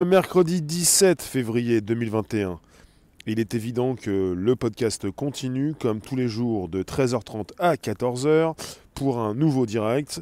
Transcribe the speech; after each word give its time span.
Le 0.00 0.06
mercredi 0.06 0.62
17 0.62 1.22
février 1.22 1.80
2021. 1.80 2.60
Il 3.26 3.40
est 3.40 3.56
évident 3.56 3.96
que 3.96 4.32
le 4.32 4.54
podcast 4.54 5.10
continue 5.10 5.74
comme 5.74 6.00
tous 6.00 6.14
les 6.14 6.28
jours 6.28 6.68
de 6.68 6.84
13h30 6.84 7.48
à 7.58 7.74
14h 7.74 8.54
pour 8.94 9.18
un 9.18 9.34
nouveau 9.34 9.66
direct. 9.66 10.20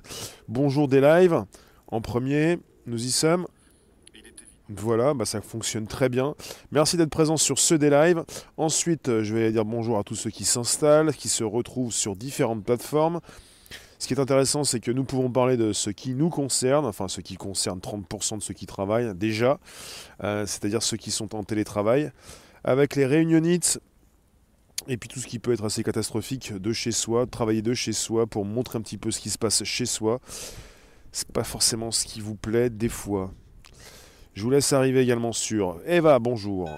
Bonjour 0.48 0.88
des 0.88 1.02
lives. 1.02 1.44
En 1.88 2.00
premier, 2.00 2.58
nous 2.86 3.04
y 3.04 3.10
sommes. 3.10 3.46
Voilà, 4.70 5.12
bah 5.12 5.26
ça 5.26 5.42
fonctionne 5.42 5.86
très 5.86 6.08
bien. 6.08 6.34
Merci 6.72 6.96
d'être 6.96 7.10
présent 7.10 7.36
sur 7.36 7.58
ce 7.58 7.74
des 7.74 7.90
lives. 7.90 8.24
Ensuite, 8.56 9.20
je 9.20 9.34
vais 9.34 9.52
dire 9.52 9.66
bonjour 9.66 9.98
à 9.98 10.04
tous 10.04 10.14
ceux 10.14 10.30
qui 10.30 10.46
s'installent, 10.46 11.12
qui 11.12 11.28
se 11.28 11.44
retrouvent 11.44 11.92
sur 11.92 12.16
différentes 12.16 12.64
plateformes. 12.64 13.20
Ce 13.98 14.06
qui 14.06 14.14
est 14.14 14.20
intéressant, 14.20 14.64
c'est 14.64 14.80
que 14.80 14.90
nous 14.90 15.04
pouvons 15.04 15.30
parler 15.30 15.56
de 15.56 15.72
ce 15.72 15.90
qui 15.90 16.14
nous 16.14 16.28
concerne, 16.28 16.84
enfin 16.84 17.08
ce 17.08 17.20
qui 17.20 17.36
concerne 17.36 17.78
30% 17.78 18.38
de 18.38 18.42
ceux 18.42 18.54
qui 18.54 18.66
travaillent 18.66 19.14
déjà, 19.14 19.58
euh, 20.22 20.44
c'est-à-dire 20.46 20.82
ceux 20.82 20.96
qui 20.96 21.10
sont 21.10 21.34
en 21.34 21.44
télétravail, 21.44 22.12
avec 22.64 22.96
les 22.96 23.06
réunionites 23.06 23.80
et 24.88 24.96
puis 24.96 25.08
tout 25.08 25.18
ce 25.18 25.26
qui 25.26 25.38
peut 25.38 25.52
être 25.52 25.64
assez 25.64 25.82
catastrophique 25.82 26.52
de 26.52 26.72
chez 26.72 26.92
soi, 26.92 27.26
travailler 27.26 27.62
de 27.62 27.74
chez 27.74 27.92
soi 27.92 28.26
pour 28.26 28.44
montrer 28.44 28.78
un 28.78 28.82
petit 28.82 28.98
peu 28.98 29.10
ce 29.10 29.20
qui 29.20 29.30
se 29.30 29.38
passe 29.38 29.64
chez 29.64 29.86
soi. 29.86 30.20
C'est 31.12 31.32
pas 31.32 31.44
forcément 31.44 31.90
ce 31.90 32.04
qui 32.04 32.20
vous 32.20 32.34
plaît 32.34 32.68
des 32.70 32.90
fois. 32.90 33.32
Je 34.34 34.42
vous 34.42 34.50
laisse 34.50 34.72
arriver 34.74 35.00
également 35.00 35.32
sur 35.32 35.80
Eva, 35.86 36.18
bonjour. 36.18 36.68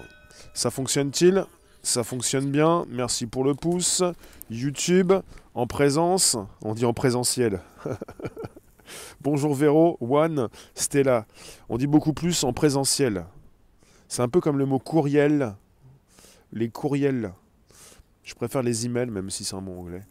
Ça 0.53 0.71
fonctionne-t-il? 0.71 1.45
Ça 1.81 2.03
fonctionne 2.03 2.51
bien, 2.51 2.85
merci 2.89 3.25
pour 3.25 3.43
le 3.43 3.55
pouce. 3.55 4.03
YouTube, 4.49 5.13
en 5.55 5.65
présence, 5.65 6.35
on 6.61 6.73
dit 6.73 6.85
en 6.85 6.93
présentiel. 6.93 7.61
bonjour 9.21 9.55
Véro, 9.55 9.97
One, 10.01 10.49
Stella. 10.75 11.25
On 11.69 11.77
dit 11.77 11.87
beaucoup 11.87 12.11
plus 12.11 12.43
en 12.43 12.51
présentiel. 12.51 13.25
C'est 14.09 14.21
un 14.21 14.27
peu 14.27 14.41
comme 14.41 14.57
le 14.57 14.65
mot 14.65 14.79
courriel. 14.79 15.55
Les 16.51 16.69
courriels. 16.69 17.31
Je 18.23 18.35
préfère 18.35 18.61
les 18.61 18.85
emails, 18.85 19.09
même 19.09 19.29
si 19.29 19.45
c'est 19.45 19.55
un 19.55 19.61
mot 19.61 19.79
anglais. 19.79 20.03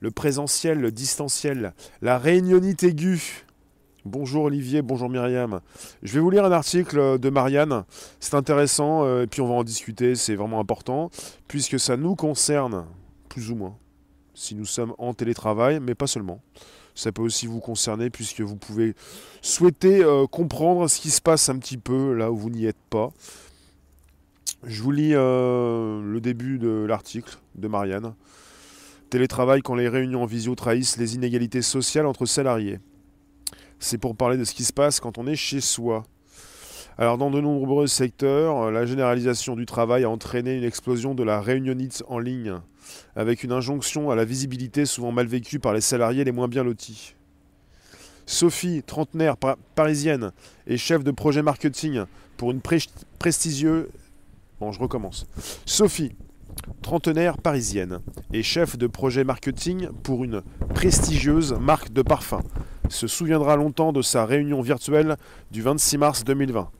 Le 0.00 0.10
présentiel, 0.10 0.80
le 0.80 0.90
distanciel, 0.90 1.72
la 2.02 2.18
réunionite 2.18 2.82
aiguë. 2.82 3.44
Bonjour 4.04 4.42
Olivier, 4.46 4.82
bonjour 4.82 5.08
Myriam. 5.08 5.60
Je 6.02 6.14
vais 6.14 6.18
vous 6.18 6.30
lire 6.30 6.44
un 6.44 6.50
article 6.50 7.20
de 7.20 7.30
Marianne. 7.30 7.84
C'est 8.18 8.34
intéressant, 8.34 9.04
euh, 9.04 9.22
et 9.22 9.26
puis 9.28 9.40
on 9.40 9.46
va 9.46 9.54
en 9.54 9.62
discuter, 9.62 10.16
c'est 10.16 10.34
vraiment 10.34 10.58
important, 10.58 11.08
puisque 11.46 11.78
ça 11.78 11.96
nous 11.96 12.16
concerne, 12.16 12.84
plus 13.28 13.52
ou 13.52 13.54
moins, 13.54 13.76
si 14.34 14.56
nous 14.56 14.64
sommes 14.64 14.92
en 14.98 15.14
télétravail, 15.14 15.78
mais 15.78 15.94
pas 15.94 16.08
seulement. 16.08 16.40
Ça 16.96 17.12
peut 17.12 17.22
aussi 17.22 17.46
vous 17.46 17.60
concerner, 17.60 18.10
puisque 18.10 18.40
vous 18.40 18.56
pouvez 18.56 18.96
souhaiter 19.40 20.02
euh, 20.02 20.26
comprendre 20.26 20.88
ce 20.88 21.00
qui 21.00 21.10
se 21.10 21.20
passe 21.20 21.48
un 21.48 21.58
petit 21.58 21.78
peu 21.78 22.12
là 22.12 22.32
où 22.32 22.36
vous 22.36 22.50
n'y 22.50 22.66
êtes 22.66 22.82
pas. 22.90 23.12
Je 24.64 24.82
vous 24.82 24.90
lis 24.90 25.12
euh, 25.14 26.02
le 26.02 26.20
début 26.20 26.58
de 26.58 26.84
l'article 26.88 27.38
de 27.54 27.68
Marianne. 27.68 28.14
Télétravail 29.10 29.62
quand 29.62 29.76
les 29.76 29.88
réunions 29.88 30.24
en 30.24 30.26
visio 30.26 30.56
trahissent 30.56 30.96
les 30.96 31.14
inégalités 31.14 31.62
sociales 31.62 32.06
entre 32.06 32.26
salariés 32.26 32.80
c'est 33.82 33.98
pour 33.98 34.14
parler 34.16 34.36
de 34.36 34.44
ce 34.44 34.54
qui 34.54 34.64
se 34.64 34.72
passe 34.72 35.00
quand 35.00 35.18
on 35.18 35.26
est 35.26 35.36
chez 35.36 35.60
soi. 35.60 36.04
Alors 36.98 37.18
dans 37.18 37.30
de 37.30 37.40
nombreux 37.40 37.88
secteurs, 37.88 38.70
la 38.70 38.86
généralisation 38.86 39.56
du 39.56 39.66
travail 39.66 40.04
a 40.04 40.10
entraîné 40.10 40.56
une 40.56 40.64
explosion 40.64 41.14
de 41.14 41.24
la 41.24 41.40
réunionite 41.40 42.04
en 42.08 42.18
ligne, 42.18 42.54
avec 43.16 43.42
une 43.42 43.50
injonction 43.50 44.10
à 44.10 44.14
la 44.14 44.24
visibilité 44.24 44.86
souvent 44.86 45.10
mal 45.10 45.26
vécue 45.26 45.58
par 45.58 45.72
les 45.72 45.80
salariés 45.80 46.22
les 46.22 46.32
moins 46.32 46.48
bien 46.48 46.62
lotis. 46.62 47.14
Sophie, 48.24 48.84
trentenaire 48.84 49.36
parisienne 49.74 50.30
et 50.66 50.76
chef 50.76 51.02
de 51.02 51.10
projet 51.10 51.42
marketing 51.42 52.04
pour 52.36 52.52
une 52.52 52.60
prestigieuse... 53.18 53.88
Bon, 54.60 54.70
je 54.70 54.78
recommence. 54.78 55.26
Sophie, 55.66 56.12
trentenaire 56.82 57.36
parisienne 57.36 57.98
et 58.32 58.44
chef 58.44 58.78
de 58.78 58.86
projet 58.86 59.24
marketing 59.24 59.88
pour 60.04 60.22
une 60.22 60.42
prestigieuse 60.72 61.52
marque 61.54 61.92
de 61.92 62.02
parfum 62.02 62.42
se 62.92 63.06
souviendra 63.06 63.56
longtemps 63.56 63.92
de 63.92 64.02
sa 64.02 64.24
réunion 64.24 64.60
virtuelle 64.60 65.16
du 65.50 65.62
26 65.62 65.98
mars 65.98 66.24
2020. 66.24 66.70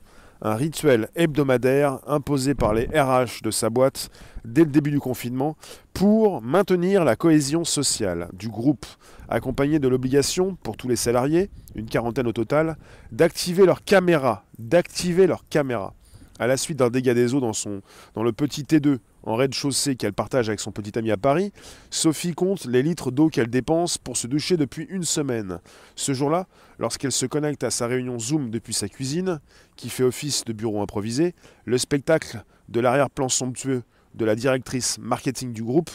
Un 0.45 0.55
rituel 0.55 1.07
hebdomadaire 1.15 1.99
imposé 2.05 2.53
par 2.53 2.73
les 2.73 2.85
RH 2.85 3.41
de 3.43 3.51
sa 3.51 3.69
boîte 3.69 4.09
dès 4.43 4.65
le 4.65 4.69
début 4.69 4.91
du 4.91 4.99
confinement 4.99 5.55
pour 5.93 6.41
maintenir 6.41 7.05
la 7.05 7.15
cohésion 7.15 7.63
sociale 7.63 8.27
du 8.33 8.49
groupe, 8.49 8.85
accompagné 9.29 9.79
de 9.79 9.87
l'obligation 9.87 10.57
pour 10.61 10.75
tous 10.75 10.89
les 10.89 10.97
salariés, 10.97 11.49
une 11.75 11.85
quarantaine 11.85 12.27
au 12.27 12.33
total, 12.33 12.75
d'activer 13.11 13.65
leur 13.65 13.83
caméra, 13.83 14.43
d'activer 14.59 15.27
leur 15.27 15.47
caméra 15.47 15.93
à 16.39 16.47
la 16.47 16.57
suite 16.57 16.79
d'un 16.79 16.89
dégât 16.89 17.13
des 17.13 17.33
eaux 17.33 17.39
dans, 17.39 17.53
son, 17.53 17.81
dans 18.15 18.23
le 18.23 18.33
petit 18.33 18.63
T2 18.63 18.97
en 19.23 19.35
rez-de-chaussée 19.35 19.95
qu'elle 19.95 20.13
partage 20.13 20.49
avec 20.49 20.59
son 20.59 20.71
petit 20.71 20.97
ami 20.97 21.11
à 21.11 21.17
Paris, 21.17 21.51
Sophie 21.89 22.33
compte 22.33 22.65
les 22.65 22.83
litres 22.83 23.11
d'eau 23.11 23.29
qu'elle 23.29 23.49
dépense 23.49 23.97
pour 23.97 24.17
se 24.17 24.27
doucher 24.27 24.57
depuis 24.57 24.85
une 24.89 25.03
semaine. 25.03 25.59
Ce 25.95 26.13
jour-là, 26.13 26.47
lorsqu'elle 26.79 27.11
se 27.11 27.25
connecte 27.25 27.63
à 27.63 27.71
sa 27.71 27.87
réunion 27.87 28.19
Zoom 28.19 28.49
depuis 28.49 28.73
sa 28.73 28.89
cuisine, 28.89 29.39
qui 29.75 29.89
fait 29.89 30.03
office 30.03 30.43
de 30.45 30.53
bureau 30.53 30.81
improvisé, 30.81 31.35
le 31.65 31.77
spectacle 31.77 32.43
de 32.69 32.79
l'arrière-plan 32.79 33.29
somptueux 33.29 33.83
de 34.15 34.25
la 34.25 34.35
directrice 34.35 34.97
marketing 34.99 35.53
du 35.53 35.63
groupe, 35.63 35.89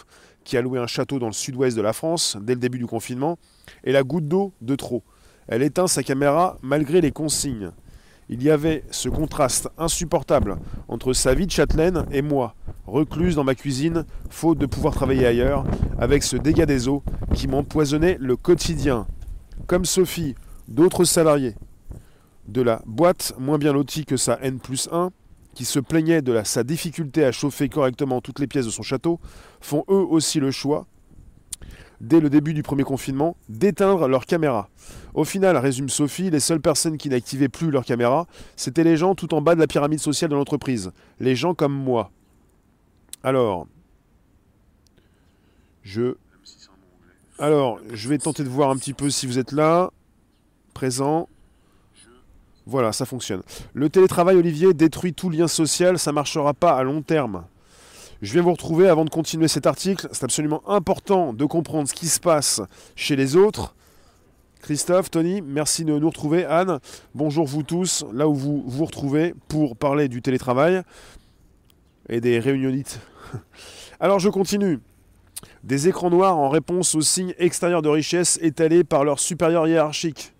qui 0.44 0.56
a 0.56 0.62
loué 0.62 0.78
un 0.78 0.86
château 0.86 1.18
dans 1.18 1.26
le 1.26 1.32
sud-ouest 1.32 1.76
de 1.76 1.82
la 1.82 1.92
France 1.92 2.38
dès 2.40 2.54
le 2.54 2.60
début 2.60 2.78
du 2.78 2.86
confinement, 2.86 3.38
est 3.84 3.92
la 3.92 4.02
goutte 4.02 4.28
d'eau 4.28 4.52
de 4.62 4.74
trop. 4.74 5.02
Elle 5.46 5.62
éteint 5.62 5.86
sa 5.86 6.02
caméra 6.02 6.58
malgré 6.62 7.00
les 7.00 7.12
consignes. 7.12 7.70
Il 8.30 8.42
y 8.42 8.50
avait 8.50 8.84
ce 8.90 9.08
contraste 9.08 9.70
insupportable 9.78 10.58
entre 10.88 11.14
sa 11.14 11.32
vie 11.32 11.46
de 11.46 11.50
châtelaine 11.50 12.04
et 12.12 12.20
moi, 12.20 12.54
recluse 12.86 13.36
dans 13.36 13.44
ma 13.44 13.54
cuisine, 13.54 14.04
faute 14.28 14.58
de 14.58 14.66
pouvoir 14.66 14.94
travailler 14.94 15.26
ailleurs, 15.26 15.64
avec 15.98 16.22
ce 16.22 16.36
dégât 16.36 16.66
des 16.66 16.88
eaux 16.88 17.02
qui 17.34 17.48
m'empoisonnait 17.48 18.18
le 18.20 18.36
quotidien. 18.36 19.06
Comme 19.66 19.86
Sophie, 19.86 20.34
d'autres 20.68 21.04
salariés 21.04 21.54
de 22.48 22.60
la 22.60 22.82
boîte, 22.86 23.34
moins 23.38 23.58
bien 23.58 23.72
lotie 23.72 24.04
que 24.04 24.16
sa 24.18 24.38
N 24.42 24.58
plus 24.58 24.88
1, 24.92 25.10
qui 25.54 25.64
se 25.64 25.80
plaignaient 25.80 26.22
de 26.22 26.38
sa 26.44 26.64
difficulté 26.64 27.24
à 27.24 27.32
chauffer 27.32 27.68
correctement 27.68 28.20
toutes 28.20 28.40
les 28.40 28.46
pièces 28.46 28.66
de 28.66 28.70
son 28.70 28.82
château, 28.82 29.20
font 29.60 29.84
eux 29.88 30.04
aussi 30.08 30.38
le 30.38 30.50
choix, 30.50 30.86
dès 32.00 32.20
le 32.20 32.30
début 32.30 32.54
du 32.54 32.62
premier 32.62 32.84
confinement, 32.84 33.36
d'éteindre 33.48 34.08
leur 34.08 34.26
caméra. 34.26 34.68
Au 35.14 35.24
final, 35.24 35.56
résume 35.56 35.88
Sophie, 35.88 36.30
les 36.30 36.40
seules 36.40 36.60
personnes 36.60 36.96
qui 36.96 37.08
n'activaient 37.08 37.48
plus 37.48 37.70
leur 37.70 37.84
caméra, 37.84 38.26
c'était 38.56 38.84
les 38.84 38.96
gens 38.96 39.14
tout 39.14 39.34
en 39.34 39.40
bas 39.40 39.54
de 39.54 39.60
la 39.60 39.66
pyramide 39.66 40.00
sociale 40.00 40.30
de 40.30 40.36
l'entreprise. 40.36 40.92
Les 41.20 41.34
gens 41.34 41.54
comme 41.54 41.74
moi. 41.74 42.10
Alors, 43.22 43.66
je... 45.82 46.14
Alors, 47.38 47.78
je 47.92 48.08
vais 48.08 48.18
tenter 48.18 48.42
de 48.42 48.48
voir 48.48 48.70
un 48.70 48.76
petit 48.76 48.94
peu 48.94 49.10
si 49.10 49.26
vous 49.26 49.38
êtes 49.38 49.52
là, 49.52 49.90
présent. 50.74 51.28
Voilà, 52.66 52.92
ça 52.92 53.06
fonctionne. 53.06 53.42
Le 53.74 53.88
télétravail, 53.88 54.36
Olivier, 54.36 54.74
détruit 54.74 55.14
tout 55.14 55.30
lien 55.30 55.48
social, 55.48 55.98
ça 55.98 56.12
marchera 56.12 56.52
pas 56.52 56.76
à 56.76 56.82
long 56.82 57.00
terme. 57.00 57.44
Je 58.20 58.32
viens 58.32 58.42
vous 58.42 58.50
retrouver 58.50 58.88
avant 58.88 59.04
de 59.04 59.10
continuer 59.10 59.46
cet 59.46 59.66
article. 59.66 60.08
C'est 60.10 60.24
absolument 60.24 60.68
important 60.68 61.32
de 61.32 61.44
comprendre 61.44 61.88
ce 61.88 61.94
qui 61.94 62.08
se 62.08 62.18
passe 62.18 62.60
chez 62.96 63.14
les 63.14 63.36
autres. 63.36 63.76
Christophe, 64.60 65.08
Tony, 65.08 65.40
merci 65.40 65.84
de 65.84 65.96
nous 65.96 66.08
retrouver. 66.08 66.44
Anne, 66.44 66.80
bonjour 67.14 67.46
vous 67.46 67.62
tous, 67.62 68.04
là 68.12 68.28
où 68.28 68.34
vous 68.34 68.64
vous 68.66 68.84
retrouvez 68.84 69.34
pour 69.46 69.76
parler 69.76 70.08
du 70.08 70.20
télétravail 70.20 70.82
et 72.08 72.20
des 72.20 72.40
réunionites. 72.40 72.98
Alors 74.00 74.18
je 74.18 74.28
continue. 74.30 74.80
Des 75.62 75.86
écrans 75.86 76.10
noirs 76.10 76.36
en 76.36 76.48
réponse 76.48 76.96
aux 76.96 77.00
signes 77.02 77.34
extérieurs 77.38 77.82
de 77.82 77.88
richesse 77.88 78.36
étalés 78.42 78.82
par 78.82 79.04
leurs 79.04 79.20
supérieurs 79.20 79.68
hiérarchiques. 79.68 80.32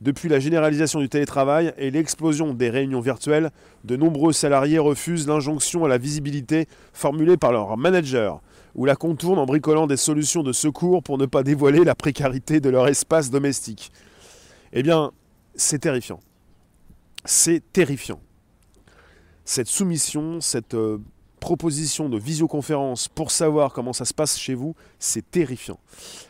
Depuis 0.00 0.28
la 0.28 0.38
généralisation 0.38 1.00
du 1.00 1.08
télétravail 1.08 1.74
et 1.76 1.90
l'explosion 1.90 2.54
des 2.54 2.70
réunions 2.70 3.00
virtuelles, 3.00 3.50
de 3.84 3.96
nombreux 3.96 4.32
salariés 4.32 4.78
refusent 4.78 5.26
l'injonction 5.26 5.84
à 5.84 5.88
la 5.88 5.98
visibilité 5.98 6.68
formulée 6.92 7.36
par 7.36 7.50
leur 7.50 7.76
manager 7.76 8.40
ou 8.76 8.84
la 8.84 8.94
contournent 8.94 9.40
en 9.40 9.46
bricolant 9.46 9.88
des 9.88 9.96
solutions 9.96 10.44
de 10.44 10.52
secours 10.52 11.02
pour 11.02 11.18
ne 11.18 11.26
pas 11.26 11.42
dévoiler 11.42 11.82
la 11.82 11.96
précarité 11.96 12.60
de 12.60 12.70
leur 12.70 12.86
espace 12.86 13.30
domestique. 13.30 13.90
Eh 14.72 14.84
bien, 14.84 15.10
c'est 15.56 15.80
terrifiant. 15.80 16.20
C'est 17.24 17.60
terrifiant. 17.72 18.20
Cette 19.44 19.66
soumission, 19.66 20.40
cette 20.40 20.74
euh, 20.74 20.98
proposition 21.38 22.08
de 22.08 22.18
visioconférence 22.18 23.08
pour 23.08 23.30
savoir 23.30 23.72
comment 23.72 23.92
ça 23.92 24.04
se 24.04 24.12
passe 24.12 24.38
chez 24.38 24.54
vous, 24.54 24.74
c'est 24.98 25.30
terrifiant. 25.30 25.78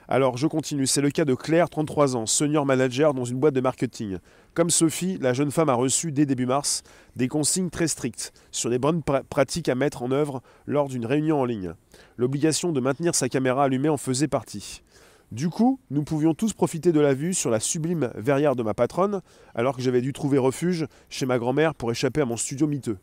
Alors 0.09 0.37
je 0.37 0.47
continue, 0.47 0.87
c'est 0.87 1.01
le 1.01 1.11
cas 1.11 1.25
de 1.25 1.35
Claire, 1.35 1.69
33 1.69 2.17
ans, 2.17 2.27
senior 2.27 2.65
manager 2.65 3.15
dans 3.15 3.25
une 3.25 3.39
boîte 3.39 3.55
de 3.55 3.61
marketing. 3.61 4.19
Comme 4.55 4.71
Sophie, 4.71 5.19
la 5.21 5.33
jeune 5.33 5.51
femme 5.51 5.69
a 5.69 5.75
reçu 5.75 6.13
dès 6.13 6.27
début 6.27 6.47
mars 6.47 6.83
des 7.17 7.29
consignes 7.29 7.71
très 7.71 7.89
strictes 7.89 8.33
sur 8.51 8.69
les 8.69 8.79
bonnes 8.79 9.03
pratiques 9.03 9.69
à 9.69 9.75
mettre 9.75 10.03
en 10.03 10.11
œuvre 10.11 10.43
lors 10.67 10.89
d'une 10.89 11.07
réunion 11.07 11.41
en 11.41 11.45
ligne. 11.45 11.75
L'obligation 12.17 12.73
de 12.73 12.81
maintenir 12.81 13.15
sa 13.15 13.29
caméra 13.29 13.65
allumée 13.65 13.89
en 13.89 13.97
faisait 13.97 14.29
partie. 14.29 14.83
Du 15.31 15.51
coup, 15.51 15.79
nous 15.91 16.05
pouvions 16.05 16.33
tous 16.33 16.55
profiter 16.55 16.91
de 16.91 17.01
la 17.01 17.13
vue 17.13 17.35
sur 17.35 17.51
la 17.51 17.61
sublime 17.61 18.11
verrière 18.15 18.57
de 18.57 18.63
ma 18.63 18.73
patronne, 18.73 19.21
alors 19.55 19.77
que 19.77 19.83
j'avais 19.83 20.01
dû 20.01 20.15
trouver 20.15 20.39
refuge 20.39 20.87
chez 21.11 21.27
ma 21.27 21.39
grand-mère 21.39 21.75
pour 21.75 21.91
échapper 21.91 22.23
à 22.23 22.25
mon 22.25 22.39
studio 22.39 22.67
miteux. 22.67 22.97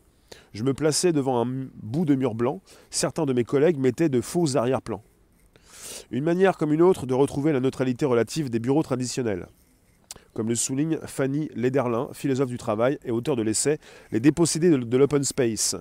Je 0.52 0.62
me 0.62 0.74
plaçais 0.74 1.12
devant 1.12 1.44
un 1.44 1.68
bout 1.82 2.04
de 2.04 2.14
mur 2.14 2.34
blanc, 2.34 2.60
certains 2.90 3.26
de 3.26 3.32
mes 3.32 3.44
collègues 3.44 3.78
mettaient 3.78 4.08
de 4.08 4.20
faux 4.20 4.56
arrière-plans. 4.56 5.02
Une 6.10 6.24
manière 6.24 6.56
comme 6.56 6.72
une 6.72 6.82
autre 6.82 7.06
de 7.06 7.14
retrouver 7.14 7.52
la 7.52 7.60
neutralité 7.60 8.04
relative 8.06 8.50
des 8.50 8.58
bureaux 8.58 8.82
traditionnels. 8.82 9.48
Comme 10.34 10.48
le 10.48 10.54
souligne 10.54 10.98
Fanny 11.06 11.48
Lederlin, 11.54 12.08
philosophe 12.12 12.48
du 12.48 12.58
travail 12.58 12.98
et 13.04 13.10
auteur 13.10 13.36
de 13.36 13.42
l'essai 13.42 13.78
Les 14.12 14.20
dépossédés 14.20 14.70
de 14.70 14.96
l'open 14.96 15.24
space. 15.24 15.76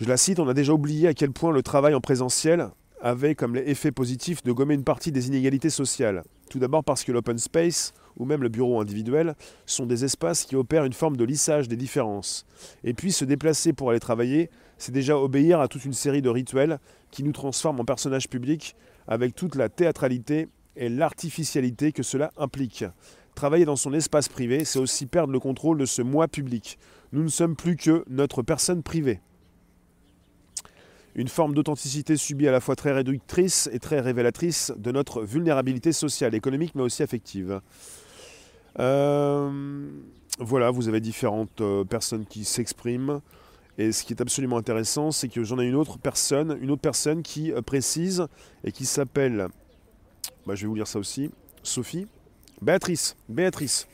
Je 0.00 0.06
la 0.06 0.16
cite, 0.16 0.38
on 0.38 0.48
a 0.48 0.54
déjà 0.54 0.72
oublié 0.72 1.08
à 1.08 1.14
quel 1.14 1.32
point 1.32 1.50
le 1.50 1.62
travail 1.62 1.94
en 1.94 2.00
présentiel 2.00 2.68
avait 3.00 3.34
comme 3.34 3.56
effet 3.56 3.90
positif 3.90 4.42
de 4.42 4.52
gommer 4.52 4.74
une 4.74 4.84
partie 4.84 5.12
des 5.12 5.28
inégalités 5.28 5.70
sociales. 5.70 6.24
Tout 6.50 6.58
d'abord 6.58 6.84
parce 6.84 7.04
que 7.04 7.12
l'open 7.12 7.38
space, 7.38 7.94
ou 8.18 8.24
même 8.24 8.42
le 8.42 8.48
bureau 8.48 8.80
individuel, 8.80 9.34
sont 9.66 9.86
des 9.86 10.04
espaces 10.04 10.44
qui 10.44 10.56
opèrent 10.56 10.84
une 10.84 10.92
forme 10.92 11.16
de 11.16 11.24
lissage 11.24 11.68
des 11.68 11.76
différences. 11.76 12.44
Et 12.84 12.94
puis 12.94 13.12
se 13.12 13.24
déplacer 13.24 13.72
pour 13.72 13.90
aller 13.90 14.00
travailler, 14.00 14.50
c'est 14.76 14.92
déjà 14.92 15.16
obéir 15.16 15.60
à 15.60 15.68
toute 15.68 15.84
une 15.84 15.92
série 15.92 16.22
de 16.22 16.28
rituels 16.28 16.78
qui 17.10 17.22
nous 17.22 17.32
transforment 17.32 17.80
en 17.80 17.84
personnages 17.84 18.28
publics 18.28 18.76
avec 19.06 19.34
toute 19.34 19.54
la 19.54 19.68
théâtralité 19.68 20.48
et 20.76 20.88
l'artificialité 20.88 21.92
que 21.92 22.02
cela 22.02 22.30
implique. 22.36 22.84
Travailler 23.34 23.64
dans 23.64 23.76
son 23.76 23.92
espace 23.94 24.28
privé, 24.28 24.64
c'est 24.64 24.78
aussi 24.78 25.06
perdre 25.06 25.32
le 25.32 25.40
contrôle 25.40 25.78
de 25.78 25.86
ce 25.86 26.02
moi 26.02 26.28
public. 26.28 26.78
Nous 27.12 27.22
ne 27.22 27.28
sommes 27.28 27.56
plus 27.56 27.76
que 27.76 28.04
notre 28.08 28.42
personne 28.42 28.82
privée 28.82 29.20
une 31.18 31.28
forme 31.28 31.52
d'authenticité 31.52 32.16
subie 32.16 32.46
à 32.46 32.52
la 32.52 32.60
fois 32.60 32.76
très 32.76 32.92
réductrice 32.92 33.68
et 33.72 33.80
très 33.80 33.98
révélatrice 33.98 34.72
de 34.76 34.92
notre 34.92 35.22
vulnérabilité 35.22 35.92
sociale, 35.92 36.32
économique, 36.36 36.76
mais 36.76 36.82
aussi 36.82 37.02
affective. 37.02 37.60
Euh, 38.78 39.90
voilà, 40.38 40.70
vous 40.70 40.88
avez 40.88 41.00
différentes 41.00 41.60
euh, 41.60 41.84
personnes 41.84 42.26
qui 42.26 42.44
s'expriment. 42.44 43.20
Et 43.76 43.92
ce 43.92 44.04
qui 44.04 44.12
est 44.12 44.20
absolument 44.20 44.56
intéressant, 44.56 45.10
c'est 45.12 45.28
que 45.28 45.44
j'en 45.44 45.58
ai 45.58 45.66
une 45.66 45.76
autre 45.76 45.98
personne, 45.98 46.58
une 46.60 46.70
autre 46.70 46.82
personne 46.82 47.22
qui 47.22 47.52
euh, 47.52 47.62
précise 47.62 48.26
et 48.64 48.72
qui 48.72 48.86
s'appelle, 48.86 49.48
bah, 50.46 50.54
je 50.54 50.62
vais 50.62 50.68
vous 50.68 50.74
lire 50.74 50.86
ça 50.86 50.98
aussi, 50.98 51.30
Sophie, 51.62 52.06
Béatrice, 52.60 53.16
Béatrice. 53.28 53.86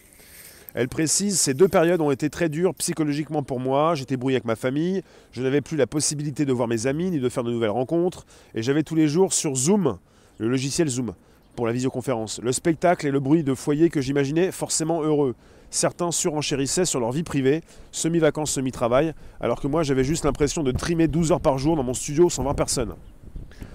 Elle 0.75 0.89
précise 0.89 1.39
Ces 1.39 1.55
deux 1.55 1.69
périodes 1.69 2.01
ont 2.01 2.11
été 2.11 2.29
très 2.29 2.49
dures 2.49 2.75
psychologiquement 2.75 3.45
pour 3.45 3.61
moi. 3.61 3.95
J'étais 3.95 4.17
brouillé 4.17 4.37
avec 4.37 4.45
ma 4.45 4.57
famille, 4.57 5.03
je 5.33 5.41
n'avais 5.41 5.61
plus 5.61 5.77
la 5.77 5.87
possibilité 5.87 6.45
de 6.45 6.53
voir 6.53 6.67
mes 6.67 6.87
amis 6.87 7.11
ni 7.11 7.21
de 7.21 7.29
faire 7.29 7.45
de 7.45 7.53
nouvelles 7.53 7.71
rencontres. 7.71 8.27
Et 8.55 8.63
j'avais 8.63 8.83
tous 8.83 8.97
les 8.97 9.07
jours 9.07 9.33
sur 9.33 9.55
Zoom, 9.55 9.99
le 10.39 10.49
logiciel 10.49 10.89
Zoom, 10.89 11.15
pour 11.55 11.67
la 11.67 11.73
visioconférence, 11.73 12.41
le 12.43 12.53
spectacle 12.53 13.07
et 13.07 13.11
le 13.11 13.21
bruit 13.21 13.45
de 13.45 13.55
foyer 13.55 13.91
que 13.91 14.01
j'imaginais 14.01 14.53
forcément 14.53 15.03
heureux. 15.03 15.35
Certains 15.71 16.13
surenchérissaient 16.13 16.85
sur 16.85 17.01
leur 17.01 17.13
vie 17.13 17.23
privée, 17.23 17.63
semi-vacances, 17.91 18.53
semi-travail, 18.53 19.13
alors 19.41 19.61
que 19.61 19.67
moi 19.67 19.83
j'avais 19.83 20.05
juste 20.05 20.25
l'impression 20.25 20.63
de 20.63 20.71
trimer 20.71 21.09
12 21.09 21.33
heures 21.33 21.41
par 21.41 21.59
jour 21.59 21.77
dans 21.77 21.83
mon 21.83 21.95
studio 21.95 22.31
sans 22.31 22.43
voir 22.43 22.55
personne. 22.55 22.95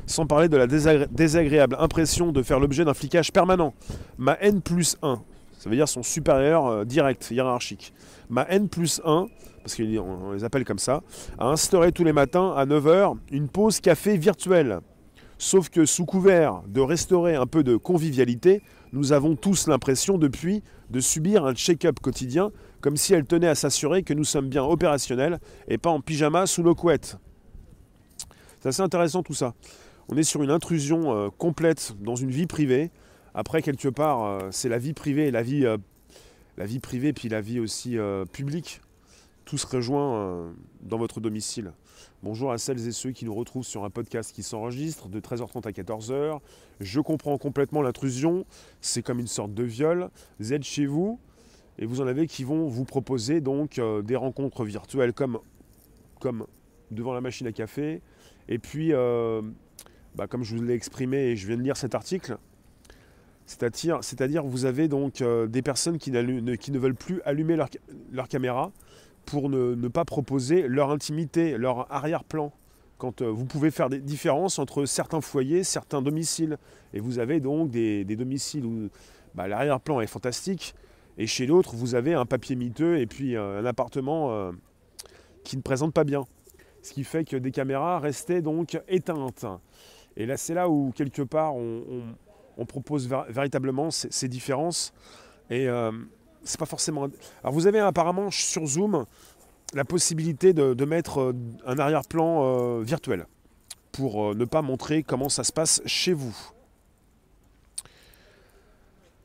Sans 0.06 0.26
parler 0.26 0.50
de 0.50 0.58
la 0.58 0.66
désagréable 0.68 1.76
impression 1.80 2.32
de 2.32 2.42
faire 2.42 2.60
l'objet 2.60 2.86
d'un 2.86 2.94
flicage 2.94 3.32
permanent. 3.32 3.74
Ma 4.18 4.38
N 4.40 4.62
plus 4.62 4.98
1, 5.02 5.22
ça 5.60 5.70
veut 5.70 5.76
dire 5.76 5.90
son 5.90 6.04
supérieur 6.04 6.68
euh, 6.68 6.86
direct, 6.86 7.32
hiérarchique. 7.32 7.94
Ma 8.30 8.46
N 8.50 8.70
plus 8.70 9.02
1, 9.04 9.28
parce 9.62 9.76
qu'on 9.76 10.32
les 10.32 10.44
appelle 10.44 10.64
comme 10.64 10.80
ça, 10.80 11.02
a 11.38 11.48
instauré 11.48 11.92
tous 11.92 12.06
les 12.06 12.14
matins 12.14 12.54
à 12.56 12.66
9h 12.66 13.18
une 13.32 13.50
pause 13.50 13.82
café 13.82 14.18
virtuelle. 14.18 14.80
Sauf 15.42 15.70
que 15.70 15.86
sous 15.86 16.06
couvert 16.06 16.64
de 16.68 16.82
restaurer 16.82 17.36
un 17.36 17.48
peu 17.48 17.64
de 17.64 17.78
convivialité, 17.78 18.62
nous 18.92 19.14
avons 19.14 19.38
tous 19.38 19.68
l'impression 19.68 20.18
depuis 20.18 20.64
de 20.90 21.00
subir 21.00 21.46
un 21.46 21.54
check-up 21.54 22.02
quotidien, 22.02 22.52
comme 22.82 22.98
si 22.98 23.14
elle 23.14 23.24
tenait 23.24 23.48
à 23.48 23.56
s'assurer 23.56 24.04
que 24.04 24.14
nous 24.14 24.26
sommes 24.26 24.50
bien 24.50 24.66
opérationnels 24.66 25.40
et 25.70 25.78
pas 25.78 25.92
en 25.92 26.02
pyjama 26.02 26.46
sous 26.46 26.62
nos 26.62 26.76
couettes. 26.76 27.18
C'est 28.60 28.68
assez 28.68 28.82
intéressant 28.82 29.24
tout 29.24 29.34
ça. 29.34 29.54
On 30.10 30.18
est 30.18 30.24
sur 30.24 30.44
une 30.44 30.52
intrusion 30.52 31.16
euh, 31.16 31.30
complète 31.30 31.94
dans 32.02 32.18
une 32.18 32.32
vie 32.32 32.48
privée 32.48 32.92
après, 33.34 33.62
quelque 33.62 33.88
part, 33.88 34.26
euh, 34.26 34.50
c'est 34.52 34.68
la 34.68 34.80
vie 34.80 34.94
privée, 34.94 35.32
la 35.32 35.44
vie, 35.44 35.66
euh, 35.66 35.78
la 36.58 36.66
vie 36.66 36.80
privée, 36.80 37.14
puis 37.14 37.30
la 37.30 37.40
vie 37.40 37.62
aussi 37.62 37.98
publique. 38.34 38.82
Tout 39.46 39.58
se 39.58 39.68
rejoint 39.68 40.52
dans 40.82 40.98
votre 40.98 41.22
domicile. 41.22 41.72
Bonjour 42.24 42.52
à 42.52 42.58
celles 42.58 42.88
et 42.88 42.92
ceux 42.92 43.12
qui 43.12 43.26
nous 43.26 43.34
retrouvent 43.34 43.66
sur 43.66 43.84
un 43.84 43.90
podcast 43.90 44.34
qui 44.34 44.44
s'enregistre 44.44 45.10
de 45.10 45.20
13h30 45.20 45.68
à 45.68 45.72
14h. 45.72 46.40
Je 46.80 47.00
comprends 47.00 47.38
complètement 47.38 47.82
l'intrusion. 47.82 48.46
C'est 48.82 49.02
comme 49.02 49.20
une 49.20 49.28
sorte 49.28 49.54
de 49.54 49.64
viol. 49.64 50.10
Vous 50.40 50.54
êtes 50.54 50.64
chez 50.64 50.86
vous 50.86 51.20
et 51.78 51.86
vous 51.86 52.02
en 52.02 52.08
avez 52.08 52.28
qui 52.28 52.44
vont 52.44 52.68
vous 52.68 52.86
proposer 52.86 53.42
donc 53.42 53.80
des 54.04 54.16
rencontres 54.16 54.66
virtuelles 54.66 55.14
comme, 55.14 55.40
devant 56.92 57.14
la 57.14 57.22
machine 57.22 57.48
à 57.48 57.52
café. 57.52 58.02
Et 58.48 58.60
puis, 58.60 58.92
bah, 60.16 60.28
comme 60.28 60.44
je 60.44 60.56
vous 60.56 60.64
l'ai 60.64 60.74
exprimé 60.74 61.18
et 61.18 61.36
je 61.36 61.48
viens 61.48 61.58
de 61.58 61.64
lire 61.64 61.78
cet 61.78 61.96
article, 61.96 62.38
c'est-à-dire, 63.50 64.44
vous 64.44 64.66
avez 64.66 64.88
donc 64.88 65.22
euh, 65.22 65.48
des 65.48 65.64
personnes 65.64 65.98
qui, 65.98 66.12
ne 66.12 66.78
veulent 66.78 66.96
plus 66.96 67.22
allumer 67.24 67.56
leur, 67.56 68.28
caméra 68.28 68.72
pour 69.26 69.50
ne, 69.50 69.88
pas 69.88 70.06
proposer 70.06 70.68
leur 70.68 70.92
intimité, 70.92 71.58
leur 71.58 71.92
arrière-plan. 71.92 72.52
Quand 72.98 73.22
euh, 73.22 73.30
vous 73.30 73.46
pouvez 73.46 73.72
faire 73.72 73.90
des 73.90 74.00
différences 74.00 74.60
entre 74.60 74.86
certains 74.86 75.22
foyers, 75.22 75.64
certains 75.64 76.02
domiciles. 76.02 76.58
Et 76.94 77.00
vous 77.00 77.20
avez 77.20 77.40
donc 77.40 77.70
des, 77.70 78.04
domiciles 78.04 78.66
où 78.66 78.90
bah, 79.36 79.48
l'arrière-plan 79.48 80.02
est 80.02 80.08
fantastique. 80.08 80.76
Et 81.18 81.28
chez 81.28 81.46
l'autre, 81.46 81.76
vous 81.76 81.96
avez 81.96 82.14
un 82.14 82.26
papier 82.26 82.56
miteux 82.56 82.98
et 82.98 83.06
puis 83.06 83.36
euh, 83.36 83.62
un 83.62 83.66
appartement 83.66 84.52
qui 85.44 85.58
ne 85.58 85.62
présente 85.62 85.94
pas 85.94 86.04
bien. 86.04 86.26
Ce 86.82 86.94
qui 86.94 87.04
fait 87.04 87.26
que 87.26 87.36
des 87.36 87.52
caméras 87.52 88.00
restaient 88.00 88.42
donc 88.42 88.80
éteintes. 88.88 89.46
Et 90.18 90.26
là, 90.26 90.38
c'est 90.38 90.54
là 90.54 90.70
où, 90.70 90.92
quelque 90.96 91.22
part, 91.22 91.56
on 91.56 92.04
on 92.60 92.66
propose 92.66 93.10
véritablement 93.30 93.90
ces, 93.90 94.28
différences. 94.28 94.94
Et 95.50 95.68
euh, 95.68 95.92
c'est 96.44 96.60
pas 96.60 96.66
forcément. 96.66 97.08
Alors 97.44 97.54
vous 97.54 97.68
avez 97.68 97.80
apparemment 97.80 98.32
sur 98.32 98.66
Zoom 98.66 99.06
la 99.74 99.86
possibilité 99.86 100.54
de, 100.54 100.86
mettre 100.86 101.20
euh, 101.20 101.34
un 101.66 101.78
arrière-plan 101.78 102.44
euh, 102.44 102.82
virtuel 102.82 103.26
pour 103.92 104.34
ne 104.34 104.46
pas 104.46 104.62
montrer 104.62 105.04
comment 105.04 105.30
ça 105.30 105.44
se 105.44 105.52
passe 105.52 105.82
chez 105.86 106.14
vous. 106.14 106.36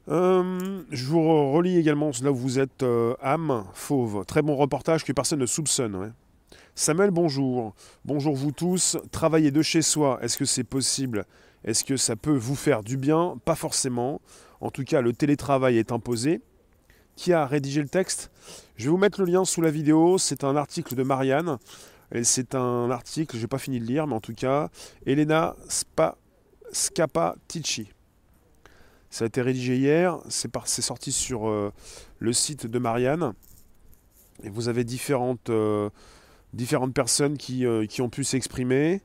je 0.09 1.07
vous 1.07 1.53
relis 1.53 1.79
également 1.79 2.11
là 2.23 2.33
où 2.33 2.35
vous 2.35 2.59
êtes, 2.59 2.85
âme 3.23 3.65
fauve. 3.73 4.25
Très 4.27 4.43
bon 4.43 4.57
reportage 4.57 5.05
que 5.05 5.13
personne 5.13 5.39
ne 5.39 5.47
soupçonne. 5.47 6.13
Samuel, 6.75 7.13
bonjour. 7.13 7.73
Bonjour 8.05 8.35
vous 8.35 8.51
tous. 8.51 8.97
Travailler 9.13 9.53
de 9.53 9.63
chez 9.63 9.81
soi, 9.81 10.19
est-ce 10.23 10.37
que 10.37 10.45
c'est 10.45 10.65
possible? 10.65 11.25
Est-ce 11.65 11.85
que 11.85 11.97
ça 11.97 12.17
peut 12.17 12.37
vous 12.37 12.57
faire 12.57 12.83
du 12.83 12.97
bien? 12.97 13.37
Pas 13.45 13.55
forcément. 13.55 14.21
En 14.61 14.71
tout 14.71 14.83
cas, 14.83 15.01
le 15.01 15.13
télétravail 15.13 15.79
est 15.79 15.93
imposé. 15.93 16.41
Qui 17.17 17.33
a 17.33 17.47
rédigé 17.47 17.81
le 17.81 17.89
texte 17.89 18.31
Je 18.77 18.85
vais 18.85 18.91
vous 18.91 18.97
mettre 18.97 19.21
le 19.21 19.31
lien 19.31 19.45
sous 19.45 19.61
la 19.61 19.71
vidéo. 19.71 20.19
C'est 20.19 20.45
un 20.45 20.57
article 20.57 20.95
de 20.95 21.03
Marianne. 21.03 21.59
Et 22.13 22.23
c'est 22.23 22.55
un 22.55 22.91
article, 22.91 23.37
je 23.37 23.43
n'ai 23.43 23.49
pas 23.49 23.59
fini 23.59 23.81
de 23.81 23.85
lire, 23.85 24.07
mais 24.07 24.15
en 24.15 24.21
tout 24.21 24.35
cas, 24.35 24.71
Elena 25.05 25.57
Spa, 25.69 26.17
Scapatici. 26.71 27.89
Ça 29.11 29.25
a 29.25 29.27
été 29.27 29.43
rédigé 29.43 29.77
hier, 29.77 30.19
c'est, 30.29 30.53
sorti 30.81 31.13
sur 31.13 31.49
euh, 31.49 31.73
le 32.19 32.33
site 32.33 32.67
de 32.67 32.79
Marianne. 32.79 33.33
Et 34.43 34.49
vous 34.49 34.69
avez 34.69 34.85
différentes, 34.85 35.51
euh, 35.51 35.89
personnes 36.95 37.39
qui, 37.39 37.65
euh, 37.65 37.87
qui, 37.87 38.03
ont 38.03 38.09
pu 38.09 38.25
s'exprimer. 38.25 39.03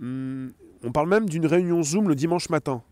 Hum, 0.00 0.52
on 0.84 0.92
parle 0.92 1.08
même 1.08 1.28
d'une 1.28 1.46
réunion 1.46 1.82
Zoom 1.82 2.08
le 2.08 2.14
dimanche 2.14 2.48
matin. 2.50 2.82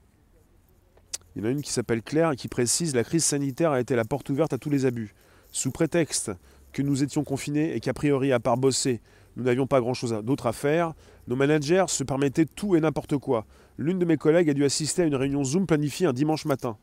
Il 1.34 1.42
y 1.42 1.44
en 1.44 1.48
a 1.48 1.52
une 1.52 1.62
qui 1.62 1.72
s'appelle 1.72 2.02
Claire 2.02 2.32
et 2.32 2.36
qui 2.36 2.48
précise 2.48 2.94
La 2.94 3.02
crise 3.02 3.24
sanitaire 3.24 3.72
a 3.72 3.80
été 3.80 3.96
la 3.96 4.04
porte 4.04 4.30
ouverte 4.30 4.52
à 4.52 4.58
tous 4.58 4.70
les 4.70 4.86
abus. 4.86 5.14
Sous 5.50 5.72
prétexte 5.72 6.30
que 6.72 6.82
nous 6.82 7.02
étions 7.02 7.24
confinés 7.24 7.74
et 7.74 7.80
qu'a 7.80 7.92
priori, 7.92 8.32
à 8.32 8.40
part 8.40 8.56
bosser, 8.56 9.00
nous 9.36 9.44
n'avions 9.44 9.66
pas 9.66 9.80
grand-chose 9.80 10.12
d'autre 10.22 10.46
à 10.46 10.52
faire, 10.52 10.94
nos 11.26 11.36
managers 11.36 11.86
se 11.88 12.04
permettaient 12.04 12.46
tout 12.46 12.76
et 12.76 12.80
n'importe 12.80 13.16
quoi. 13.16 13.46
L'une 13.78 13.98
de 13.98 14.04
mes 14.04 14.16
collègues 14.16 14.50
a 14.50 14.54
dû 14.54 14.64
assister 14.64 15.02
à 15.02 15.06
une 15.06 15.16
réunion 15.16 15.42
Zoom 15.42 15.66
planifiée 15.66 16.06
un 16.06 16.12
dimanche 16.12 16.44
matin. 16.44 16.76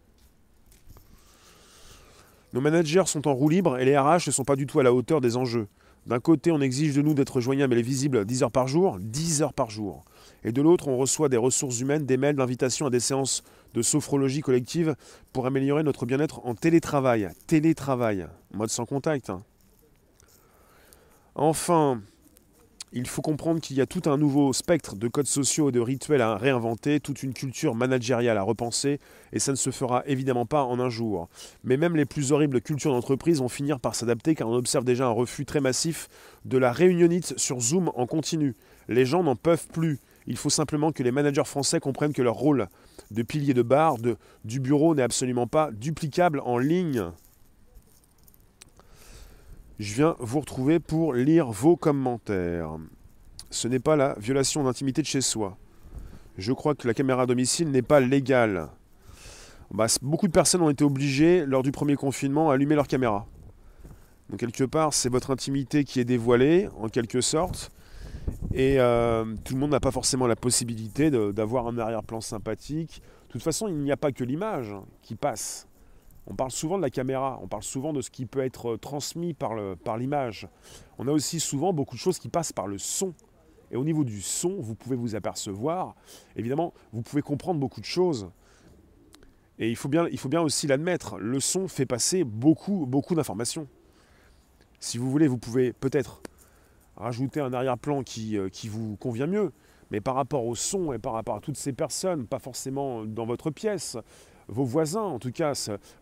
Nos 2.54 2.60
managers 2.60 3.04
sont 3.06 3.28
en 3.30 3.34
roue 3.34 3.48
libre 3.48 3.78
et 3.78 3.86
les 3.86 3.98
RH 3.98 4.28
ne 4.28 4.32
sont 4.32 4.44
pas 4.44 4.58
du 4.58 4.68
tout 4.68 4.80
à 4.80 4.84
la 4.84 4.94
hauteur 4.94 5.22
des 5.22 5.38
enjeux. 5.38 5.68
D'un 6.08 6.20
côté, 6.20 6.52
on 6.52 6.62
exige 6.62 6.96
de 6.96 7.02
nous 7.02 7.14
d'être 7.14 7.42
joignables 7.42 7.78
et 7.78 7.82
visibles 7.82 8.26
10 8.26 8.44
heures 8.44 8.52
par 8.52 8.68
jour, 8.68 8.98
10 9.00 9.42
heures 9.44 9.54
par 9.54 9.70
jour 9.70 10.04
et 10.44 10.52
de 10.52 10.62
l'autre, 10.62 10.88
on 10.88 10.98
reçoit 10.98 11.30
des 11.30 11.38
ressources 11.38 11.80
humaines, 11.80 12.06
des 12.06 12.18
mails 12.18 12.36
d'invitation 12.36 12.88
à 12.88 12.90
des 12.90 13.00
séances 13.00 13.44
de 13.74 13.82
sophrologie 13.82 14.42
collective 14.42 14.96
pour 15.34 15.46
améliorer 15.46 15.84
notre 15.84 16.06
bien-être 16.06 16.46
en 16.46 16.56
télétravail. 16.56 17.30
Télétravail, 17.48 18.28
mode 18.54 18.70
sans 18.70 18.86
contact. 18.86 19.30
Hein. 19.30 19.44
Enfin, 21.36 22.02
il 22.94 23.08
faut 23.08 23.22
comprendre 23.22 23.62
qu'il 23.62 23.78
y 23.78 23.82
a 23.82 23.86
tout 23.86 24.10
un 24.10 24.18
nouveau 24.18 24.52
spectre 24.52 24.96
de 24.96 25.08
codes 25.08 25.28
sociaux 25.28 25.70
et 25.70 25.72
de 25.72 25.80
rituels 25.80 26.22
à 26.22 26.36
réinventer, 26.36 27.00
toute 27.00 27.24
une 27.24 27.34
culture 27.34 27.74
managériale 27.74 28.38
à 28.38 28.42
repenser, 28.42 29.00
et 29.32 29.40
ça 29.40 29.52
ne 29.52 29.58
se 29.58 29.70
fera 29.70 30.04
évidemment 30.08 30.46
pas 30.46 30.64
en 30.64 30.80
un 30.80 30.90
jour. 30.90 31.30
Mais 31.64 31.78
même 31.78 31.96
les 31.96 32.06
plus 32.06 32.34
horribles 32.34 32.62
cultures 32.62 32.92
d'entreprise 32.92 33.40
vont 33.40 33.48
finir 33.48 33.80
par 33.80 33.96
s'adapter 33.96 34.36
car 34.36 34.50
on 34.50 34.56
observe 34.56 34.84
déjà 34.84 35.06
un 35.06 35.12
refus 35.12 35.46
très 35.46 35.62
massif 35.62 36.10
de 36.44 36.58
la 36.58 36.74
réunionite 36.74 37.34
sur 37.38 37.62
Zoom 37.62 37.92
en 37.96 38.06
continu. 38.08 38.56
Les 38.90 39.06
gens 39.06 39.24
n'en 39.24 39.36
peuvent 39.36 39.68
plus. 39.68 40.00
Il 40.28 40.38
faut 40.38 40.50
simplement 40.50 40.92
que 40.92 41.02
les 41.02 41.12
managers 41.12 41.46
français 41.46 41.80
comprennent 41.80 42.14
que 42.14 42.22
leur 42.22 42.36
rôle 42.36 42.68
de 43.10 43.24
pilier 43.24 43.54
de 43.54 43.62
barre 43.62 43.98
du 44.44 44.60
bureau 44.60 44.96
n'est 44.96 45.02
absolument 45.02 45.48
pas 45.48 45.72
duplicable 45.72 46.42
en 46.44 46.58
ligne. 46.58 47.06
Je 49.82 49.96
viens 49.96 50.16
vous 50.20 50.42
retrouver 50.42 50.80
pour 50.80 51.16
lire 51.16 51.50
vos 51.50 51.76
commentaires. 51.76 52.78
Ce 53.50 53.68
n'est 53.68 53.80
pas 53.80 53.96
la 53.96 54.14
violation 54.20 54.64
d'intimité 54.64 55.02
de 55.02 55.08
chez 55.08 55.22
soi. 55.22 55.58
Je 56.38 56.54
crois 56.54 56.76
que 56.76 56.88
la 56.88 56.94
caméra 56.94 57.24
à 57.24 57.26
domicile 57.26 57.72
n'est 57.72 57.82
pas 57.82 58.00
légale. 58.00 58.70
Bah, 59.72 59.88
beaucoup 60.04 60.28
de 60.28 60.32
personnes 60.32 60.62
ont 60.62 60.70
été 60.70 60.84
obligées, 60.84 61.48
lors 61.48 61.64
du 61.64 61.72
premier 61.72 61.96
confinement, 61.96 62.52
à 62.52 62.54
allumer 62.54 62.76
leur 62.76 62.88
caméra. 62.88 63.26
Donc 64.30 64.42
quelque 64.42 64.66
part, 64.66 64.94
c'est 64.94 65.10
votre 65.10 65.32
intimité 65.32 65.84
qui 65.84 66.00
est 66.00 66.06
dévoilée, 66.06 66.70
en 66.80 66.88
quelque 66.88 67.20
sorte. 67.20 67.72
Et 68.54 68.80
euh, 68.80 69.26
tout 69.44 69.56
le 69.56 69.60
monde 69.62 69.72
n'a 69.72 69.80
pas 69.80 69.90
forcément 69.90 70.28
la 70.28 70.36
possibilité 70.36 71.10
d'avoir 71.10 71.66
un 71.66 71.80
arrière-plan 71.80 72.22
sympathique. 72.22 73.02
De 73.30 73.32
toute 73.32 73.42
façon, 73.42 73.68
il 73.68 73.78
n'y 73.78 73.92
a 73.92 73.98
pas 73.98 74.12
que 74.12 74.24
l'image 74.24 74.76
qui 75.02 75.16
passe. 75.16 75.68
On 76.32 76.36
parle 76.36 76.52
souvent 76.52 76.78
de 76.78 76.82
la 76.82 76.90
caméra, 76.90 77.42
on 77.44 77.48
parle 77.50 77.62
souvent 77.62 77.92
de 77.92 78.00
ce 78.00 78.10
qui 78.10 78.26
peut 78.26 78.40
être 78.40 78.78
transmis 78.78 79.34
par 79.34 79.98
l'image. 79.98 80.48
On 80.98 81.10
a 81.10 81.12
aussi 81.12 81.42
souvent 81.42 81.74
beaucoup 81.74 81.96
de 81.96 82.00
choses 82.00 82.20
qui 82.20 82.30
passent 82.30 82.54
par 82.54 82.68
le 82.68 82.78
son. 82.78 83.14
Et 83.70 83.76
au 83.76 83.84
niveau 83.84 84.06
du 84.06 84.22
son, 84.22 84.56
vous 84.62 84.74
pouvez 84.74 84.96
vous 84.96 85.16
apercevoir, 85.16 85.94
évidemment, 86.38 86.74
vous 86.94 87.02
pouvez 87.02 87.22
comprendre 87.22 87.60
beaucoup 87.60 87.82
de 87.82 87.86
choses. 87.86 88.30
Et 89.60 89.70
il 89.70 89.76
faut 89.76 89.90
bien, 89.90 90.08
il 90.10 90.18
faut 90.18 90.30
bien 90.30 90.42
aussi 90.42 90.68
l'admettre, 90.68 91.18
le 91.18 91.42
son 91.42 91.68
fait 91.68 91.86
passer 91.86 92.24
beaucoup, 92.24 92.86
beaucoup 92.86 93.14
d'informations. 93.14 93.68
Si 94.80 94.98
vous 94.98 95.12
voulez, 95.12 95.28
vous 95.28 95.38
pouvez 95.38 95.74
peut-être 95.74 96.22
rajouter 96.96 97.42
un 97.42 97.52
arrière-plan 97.52 98.04
qui, 98.04 98.38
euh, 98.38 98.48
qui 98.48 98.70
vous 98.70 98.96
convient 98.96 99.28
mieux, 99.28 99.52
mais 99.90 100.00
par 100.00 100.16
rapport 100.16 100.46
au 100.46 100.56
son 100.56 100.94
et 100.94 100.98
par 100.98 101.12
rapport 101.12 101.36
à 101.36 101.42
toutes 101.42 101.58
ces 101.58 101.74
personnes, 101.74 102.26
pas 102.26 102.40
forcément 102.40 103.06
dans 103.06 103.26
votre 103.26 103.52
pièce, 103.52 103.98
vos 104.48 104.64
voisins, 104.64 105.02
en 105.02 105.20
tout 105.20 105.32
cas, 105.32 105.54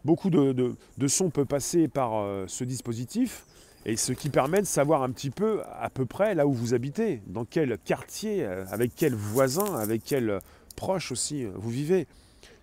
beaucoup 0.05 0.29
de, 0.29 0.75
de, 0.98 1.08
son 1.08 1.29
peut 1.29 1.46
passer 1.46 1.88
par 1.88 2.15
euh, 2.15 2.46
ce 2.48 2.63
dispositif, 2.63 3.46
et 3.86 3.96
ce 3.96 4.12
qui 4.12 4.29
permet 4.29 4.62
de 4.62 4.67
savoir 4.67 5.03
un 5.03 5.12
petit 5.12 5.29
peu 5.29 5.62
à 5.79 5.89
peu 5.89 6.05
près 6.05 6.36
là 6.36 6.46
où 6.46 6.53
vous 6.53 6.74
habitez, 6.74 7.22
dans 7.27 7.46
quel 7.46 7.77
quartier, 7.77 8.43
euh, 8.43 8.65
avec 8.72 8.96
quels 8.96 9.15
voisins, 9.15 9.75
avec 9.75 10.03
quels 10.03 10.39
proches 10.75 11.12
aussi 11.12 11.46
euh, 11.46 11.51
vous 11.55 11.69
vivez, 11.69 12.08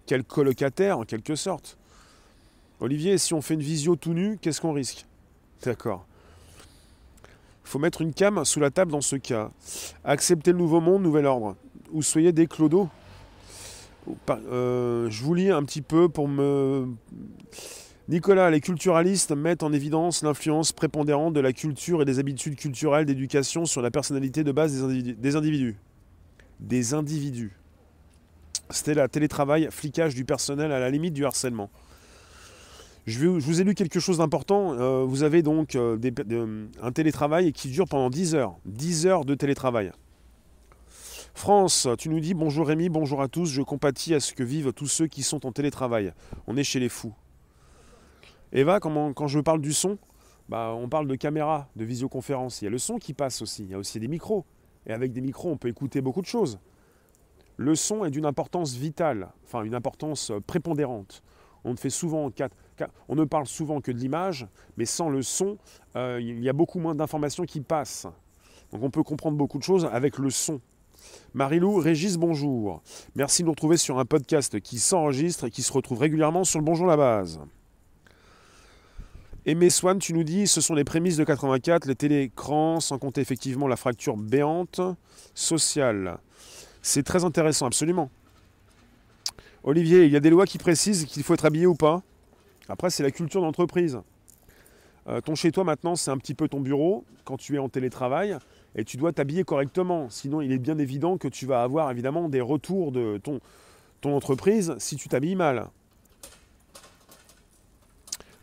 quel 0.07 0.25
colocataire 0.25 0.99
en 0.99 1.05
quelque 1.05 1.35
sorte. 1.35 1.79
Olivier, 2.81 3.17
si 3.17 3.33
on 3.33 3.41
fait 3.41 3.55
une 3.55 3.63
visio 3.63 3.97
tout 3.97 4.13
nu, 4.13 4.39
qu'est-ce 4.41 4.61
qu'on 4.61 4.73
risque? 4.73 5.07
D'accord. 5.63 6.07
Il 7.65 7.69
faut 7.69 7.79
mettre 7.79 8.03
une 8.03 8.13
cam 8.13 8.45
sous 8.45 8.61
la 8.61 8.71
table 8.71 8.93
dans 8.93 9.01
ce 9.01 9.17
cas. 9.17 9.51
Accepter 10.05 10.53
le 10.53 10.59
nouveau 10.59 10.81
monde, 10.81 11.03
nouvel 11.03 11.27
ordre. 11.27 11.57
Ou 11.91 12.03
soyez 12.03 12.33
des 12.33 12.47
clodos. 12.47 12.89
Euh, 14.31 15.09
je 15.11 15.23
vous 15.23 15.35
lis 15.35 15.51
un 15.51 15.63
petit 15.65 15.83
peu 15.83 16.09
pour 16.09 16.29
me... 16.29 16.87
Nicolas, 18.09 18.51
les 18.51 18.61
culturalistes 18.61 19.33
mettent 19.33 19.65
en 19.65 19.73
évidence 19.73 20.23
l'influence 20.23 20.73
prépondérante 20.73 21.35
de 21.35 21.41
la 21.41 21.53
culture 21.53 22.03
et 22.03 22.05
des 22.05 22.21
habitudes 22.21 22.55
culturelles 22.55 23.05
d'éducation 23.05 23.65
sur 23.65 23.83
la 23.83 23.91
personnalité 23.91 24.45
de 24.45 24.53
base 24.53 24.73
des 24.73 25.37
individus. 25.37 25.77
Des 26.61 26.95
individus. 26.95 27.53
C'était 28.71 28.95
la 28.95 29.09
télétravail, 29.09 29.69
flicage 29.71 30.15
du 30.15 30.25
personnel 30.25 30.71
à 30.71 30.79
la 30.79 30.91
limite 30.91 31.15
du 31.15 31.25
harcèlement. 31.25 31.69
Je, 33.07 33.25
vous 33.27 33.61
ai 33.61 33.65
lu 33.65 33.75
quelque 33.75 34.01
chose 34.01 34.19
d'important. 34.19 34.75
Euh, 34.75 35.05
vous 35.05 35.23
avez 35.23 35.43
donc 35.43 35.77
euh, 35.77 35.97
un 36.83 36.93
télétravail 36.93 37.53
qui 37.53 37.69
dure 37.69 37.87
pendant 37.87 38.11
10 38.11 38.35
heures. 38.35 38.57
10 38.67 39.07
heures 39.07 39.25
de 39.25 39.35
télétravail. 39.35 39.93
France, 41.37 41.87
tu 41.99 42.09
nous 42.09 42.19
dis 42.19 42.33
bonjour 42.33 42.67
Rémi, 42.67 42.89
bonjour 42.89 43.21
à 43.21 43.29
tous, 43.29 43.45
je 43.45 43.61
compatis 43.61 44.15
à 44.15 44.21
ce 44.21 44.33
que 44.33 44.43
vivent 44.43 44.73
tous 44.73 44.87
ceux 44.87 45.07
qui 45.07 45.23
sont 45.23 45.45
en 45.45 45.53
télétravail. 45.53 46.15
On 46.47 46.57
est 46.57 46.65
chez 46.65 46.81
les 46.81 46.89
fous. 46.89 47.13
Eva, 48.53 48.81
quand 48.81 49.27
je 49.27 49.41
parle 49.41 49.61
du 49.61 49.75
son, 49.75 49.99
bah, 50.49 50.73
on 50.75 50.89
parle 50.89 51.07
de 51.07 51.15
caméra, 51.15 51.69
de 51.77 51.85
visioconférence. 51.85 52.63
Il 52.63 52.65
y 52.65 52.69
a 52.69 52.71
le 52.71 52.79
son 52.79 52.97
qui 52.97 53.13
passe 53.13 53.43
aussi, 53.43 53.65
il 53.65 53.71
y 53.71 53.75
a 53.75 53.79
aussi 53.79 54.01
des 54.01 54.09
micros. 54.09 54.47
Et 54.87 54.95
avec 54.95 55.13
des 55.13 55.21
micros, 55.21 55.51
on 55.51 55.59
peut 55.59 55.69
écouter 55.69 56.01
beaucoup 56.01 56.23
de 56.23 56.27
choses. 56.27 56.59
Le 57.59 57.75
son 57.75 58.07
est 58.07 58.11
d'une 58.11 58.27
importance 58.27 58.73
vitale, 58.73 59.29
enfin 59.45 59.63
une 59.63 59.75
importance 59.75 60.31
euh, 60.31 60.41
prépondérante. 60.41 61.23
On 61.65 61.73
ne, 61.73 61.77
fait 61.77 61.91
souvent, 61.91 62.31
on 63.09 63.15
ne 63.15 63.25
parle 63.25 63.47
souvent 63.47 63.83
que 63.83 63.93
de 63.93 63.99
l'image, 63.99 64.49
mais 64.79 64.87
sans 64.87 65.11
le 65.11 65.21
son, 65.21 65.59
euh, 65.97 66.19
il 66.19 66.43
y 66.43 66.49
a 66.49 66.55
beaucoup 66.55 66.81
moins 66.81 66.95
d'informations 66.95 67.45
qui 67.45 67.61
passent. 67.61 68.07
Donc 68.73 68.83
on 68.83 68.91
peut 68.91 69.03
comprendre 69.03 69.37
beaucoup 69.37 69.59
de 69.59 69.65
choses 69.65 69.85
avec 69.93 70.17
le 70.17 70.31
son. 70.31 70.63
Marilou, 71.35 71.77
Régis, 71.77 72.17
bonjour. 72.17 72.83
Merci 73.15 73.43
de 73.43 73.47
nous 73.47 73.53
retrouver 73.53 73.77
sur 73.77 73.99
un 73.99 74.05
podcast 74.05 74.61
qui 74.61 74.79
s'enregistre 74.79 75.45
et 75.45 75.51
qui 75.51 75.63
se 75.63 75.73
retrouve 75.73 75.99
régulièrement 75.99 76.45
sur 76.45 76.59
le 76.59 76.65
Bonjour 76.65 76.87
la 76.87 76.97
base. 76.97 77.41
Aimé 79.45 79.71
Swan, 79.71 79.99
tu 79.99 80.13
nous 80.13 80.25
dis, 80.25 80.47
ce 80.47 80.61
sont 80.61 80.75
les 80.75 80.83
prémices 80.83 81.17
de 81.17 81.25
84, 81.25 81.87
les 81.87 81.95
télécrans, 81.95 82.81
sans 82.81 82.99
compter 82.99 83.21
effectivement 83.21 83.69
la 83.69 83.77
fracture 83.77 84.17
béante 84.17 84.81
sociale. 85.35 86.19
C'est 86.83 87.03
très 87.03 87.25
intéressant, 87.25 87.67
absolument. 87.67 88.11
Olivier, 89.63 90.05
il 90.05 90.13
y 90.13 90.17
a 90.17 90.21
des 90.21 90.31
lois 90.31 90.47
qui 90.47 90.59
précisent 90.59 91.05
qu'il 91.05 91.23
faut 91.23 91.35
être 91.35 91.45
habillé 91.45 91.67
ou 91.67 91.75
pas. 91.75 92.03
Après, 92.69 92.91
c'est 92.91 93.03
la 93.03 93.11
culture 93.11 93.41
d'entreprise. 93.41 94.01
Euh, 95.09 95.21
ton 95.21 95.35
chez 95.35 95.53
toi 95.53 95.65
maintenant, 95.65 95.95
c'est 95.95 96.11
un 96.11 96.19
petit 96.19 96.35
peu 96.35 96.49
ton 96.49 96.61
bureau 96.61 97.05
quand 97.25 97.37
tu 97.37 97.55
es 97.55 97.59
en 97.59 97.69
télétravail 97.69 98.39
et 98.77 98.85
tu 98.85 98.99
dois 98.99 99.13
t'habiller 99.13 99.43
correctement. 99.43 100.09
Sinon, 100.11 100.41
il 100.43 100.53
est 100.53 100.59
bien 100.59 100.79
évident 100.79 101.17
que 101.17 101.29
tu 101.29 101.47
vas 101.47 101.63
avoir 101.63 101.91
évidemment 101.91 102.29
des 102.29 102.43
retours 102.43 102.93
de 102.93 103.19
ton, 103.19 103.41
ton 104.03 104.15
entreprise 104.15 104.75
si 104.79 104.97
tu 104.97 105.09
t'habilles 105.09 105.35
mal. 105.35 105.69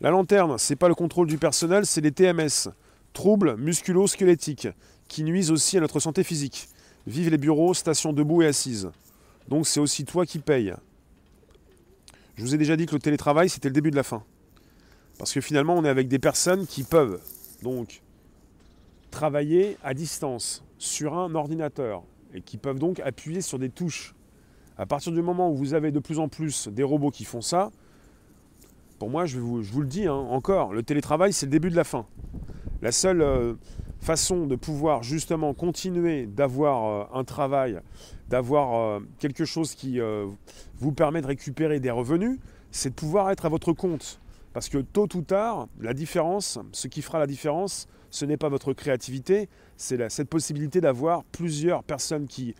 La 0.00 0.10
lanterne, 0.10 0.58
c'est 0.58 0.76
pas 0.76 0.88
le 0.88 0.94
contrôle 0.94 1.28
du 1.28 1.38
personnel, 1.38 1.86
c'est 1.86 2.00
les 2.00 2.12
TMS, 2.12 2.68
troubles 3.12 3.56
musculo-squelettiques, 3.56 4.68
qui 5.08 5.22
nuisent 5.22 5.52
aussi 5.52 5.78
à 5.78 5.80
notre 5.80 6.00
santé 6.00 6.24
physique. 6.24 6.68
Vive 7.06 7.30
les 7.30 7.38
bureaux, 7.38 7.72
stations 7.72 8.12
debout 8.12 8.42
et 8.42 8.46
assises. 8.46 8.90
Donc 9.48 9.66
c'est 9.66 9.80
aussi 9.80 10.04
toi 10.04 10.26
qui 10.26 10.40
payes. 10.40 10.74
Je 12.36 12.42
vous 12.42 12.54
ai 12.54 12.58
déjà 12.58 12.76
dit 12.76 12.86
que 12.86 12.94
le 12.94 13.00
télétravail, 13.00 13.48
c'était 13.48 13.68
le 13.68 13.74
début 13.74 13.92
de 13.92 13.96
la 13.96 14.02
fin. 14.02 14.24
Parce 15.16 15.32
que 15.32 15.40
finalement, 15.40 15.74
on 15.74 15.84
est 15.84 15.88
avec 15.88 16.08
des 16.08 16.18
personnes 16.18 16.66
qui 16.66 16.82
peuvent 16.82 17.20
donc 17.62 18.02
travailler 19.14 19.78
à 19.84 19.94
distance 19.94 20.64
sur 20.76 21.16
un 21.16 21.36
ordinateur 21.36 22.02
et 22.34 22.42
qui 22.42 22.58
peuvent 22.58 22.80
donc 22.80 22.98
appuyer 22.98 23.40
sur 23.40 23.60
des 23.60 23.70
touches. 23.70 24.14
À 24.76 24.86
partir 24.86 25.12
du 25.12 25.22
moment 25.22 25.50
où 25.50 25.54
vous 25.54 25.72
avez 25.72 25.92
de 25.92 26.00
plus 26.00 26.18
en 26.18 26.28
plus 26.28 26.66
des 26.66 26.82
robots 26.82 27.12
qui 27.12 27.24
font 27.24 27.40
ça, 27.40 27.70
pour 28.98 29.08
moi, 29.10 29.24
je, 29.24 29.38
vous, 29.38 29.80
le 29.80 29.86
dis 29.86 30.06
hein, 30.06 30.14
encore, 30.14 30.72
le 30.72 30.82
télétravail, 30.82 31.32
c'est 31.32 31.46
le 31.46 31.52
début 31.52 31.70
de 31.70 31.76
la 31.76 31.84
fin. 31.84 32.06
La 32.82 32.90
seule 32.90 33.22
euh, 33.22 33.54
façon 34.00 34.46
de 34.46 34.56
pouvoir 34.56 35.04
justement 35.04 35.54
continuer 35.54 36.26
d'avoir 36.26 36.84
euh, 36.84 37.18
un 37.18 37.22
travail, 37.22 37.78
d'avoir 38.28 38.74
euh, 38.74 39.00
quelque 39.20 39.44
chose 39.44 39.76
qui 39.76 40.00
vous 40.76 40.92
permet 40.92 41.22
de 41.22 41.28
récupérer 41.28 41.78
des 41.78 41.92
revenus, 41.92 42.40
c'est 42.72 42.90
de 42.90 42.94
pouvoir 42.94 43.30
être 43.30 43.46
à 43.46 43.48
votre 43.48 43.72
compte. 43.72 44.18
Parce 44.54 44.68
que 44.68 44.78
tôt 44.78 45.08
ou 45.14 45.20
tard, 45.20 45.66
la 45.80 45.92
différence, 45.92 46.60
ce 46.72 46.86
qui 46.86 47.02
fera 47.02 47.18
la 47.18 47.26
différence, 47.26 47.88
ce 48.10 48.24
n'est 48.24 48.36
pas 48.36 48.48
votre 48.48 48.72
créativité, 48.72 49.48
c'est 49.76 50.08
cette 50.08 50.28
possibilité 50.28 50.80
d'avoir 50.80 51.24
plusieurs 51.24 51.82
personnes 51.82 52.28
qui 52.28 52.54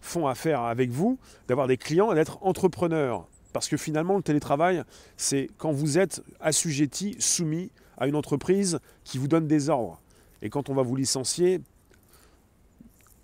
font 0.00 0.28
affaire 0.28 0.60
avec 0.60 0.90
vous, 0.90 1.18
d'avoir 1.48 1.66
des 1.66 1.76
clients 1.76 2.14
d'être 2.14 2.38
entrepreneur. 2.42 3.26
Parce 3.52 3.68
que 3.68 3.76
finalement, 3.76 4.16
le 4.16 4.22
télétravail, 4.22 4.84
c'est 5.16 5.48
quand 5.58 5.72
vous 5.72 5.98
êtes 5.98 6.22
assujetti, 6.38 7.16
soumis 7.18 7.72
à 7.98 8.06
une 8.06 8.14
entreprise 8.14 8.78
qui 9.02 9.18
vous 9.18 9.26
donne 9.26 9.48
des 9.48 9.68
ordres. 9.68 10.00
Et 10.42 10.50
quand 10.50 10.70
on 10.70 10.74
va 10.74 10.82
vous 10.82 10.94
licencier, 10.94 11.60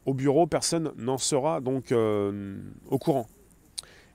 au 0.04 0.14
bureau, 0.14 0.49
personne 0.49 0.92
n'en 0.97 1.18
sera 1.18 1.61
donc 1.61 1.92
euh, 1.92 2.59
au 2.90 2.99
courant. 2.99 3.28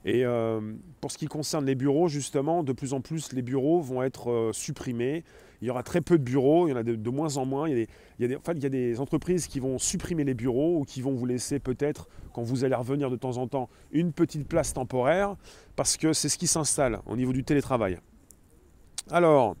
Et 0.04 0.24
euh, 0.24 0.60
pour 1.00 1.12
ce 1.12 1.18
qui 1.18 1.26
concerne 1.26 1.64
les 1.64 1.74
bureaux, 1.74 2.08
justement, 2.08 2.62
de 2.62 2.72
plus 2.72 2.92
en 2.92 3.00
plus, 3.00 3.32
les 3.32 3.42
bureaux 3.42 3.80
vont 3.80 4.02
être 4.02 4.30
euh, 4.30 4.52
supprimés. 4.52 5.24
Il 5.60 5.68
y 5.68 5.70
aura 5.70 5.84
très 5.84 6.00
peu 6.00 6.18
de 6.18 6.24
bureaux, 6.24 6.66
il 6.66 6.72
y 6.72 6.74
en 6.74 6.76
a 6.76 6.82
de, 6.82 7.10
moins 7.10 7.36
en 7.36 7.46
moins. 7.46 7.68
Des, 7.68 7.88
il 8.18 8.28
y 8.28 8.66
a 8.66 8.68
des 8.68 8.98
entreprises 8.98 9.46
qui 9.46 9.60
vont 9.60 9.78
supprimer 9.78 10.24
les 10.24 10.34
bureaux 10.34 10.80
ou 10.80 10.84
qui 10.84 11.02
vont 11.02 11.12
vous 11.12 11.24
laisser 11.24 11.60
peut-être, 11.60 12.08
quand 12.32 12.42
vous 12.42 12.64
allez 12.64 12.74
revenir 12.74 13.10
de 13.10 13.16
temps 13.16 13.36
en 13.36 13.46
temps, 13.46 13.68
une 13.92 14.12
petite 14.12 14.48
place 14.48 14.72
temporaire, 14.72 15.36
parce 15.76 15.96
que 15.96 16.12
c'est 16.12 16.28
ce 16.28 16.36
qui 16.36 16.48
s'installe 16.48 16.98
au 17.06 17.16
niveau 17.16 17.32
du 17.32 17.44
télétravail. 17.44 17.98
Alors, 19.08 19.54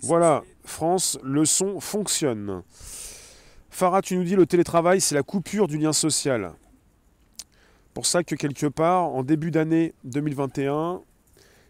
voilà, 0.00 0.42
France, 0.64 1.18
le 1.22 1.44
son 1.44 1.78
fonctionne. 1.80 2.62
Farah, 3.68 4.00
tu 4.00 4.16
nous 4.16 4.24
dis 4.24 4.34
le 4.34 4.46
télétravail, 4.46 5.02
c'est 5.02 5.14
la 5.14 5.22
coupure 5.22 5.68
du 5.68 5.76
lien 5.76 5.92
social. 5.92 6.52
Pour 7.96 8.04
ça 8.04 8.22
que 8.22 8.34
quelque 8.34 8.66
part, 8.66 9.04
en 9.04 9.22
début 9.22 9.50
d'année 9.50 9.94
2021, 10.04 11.00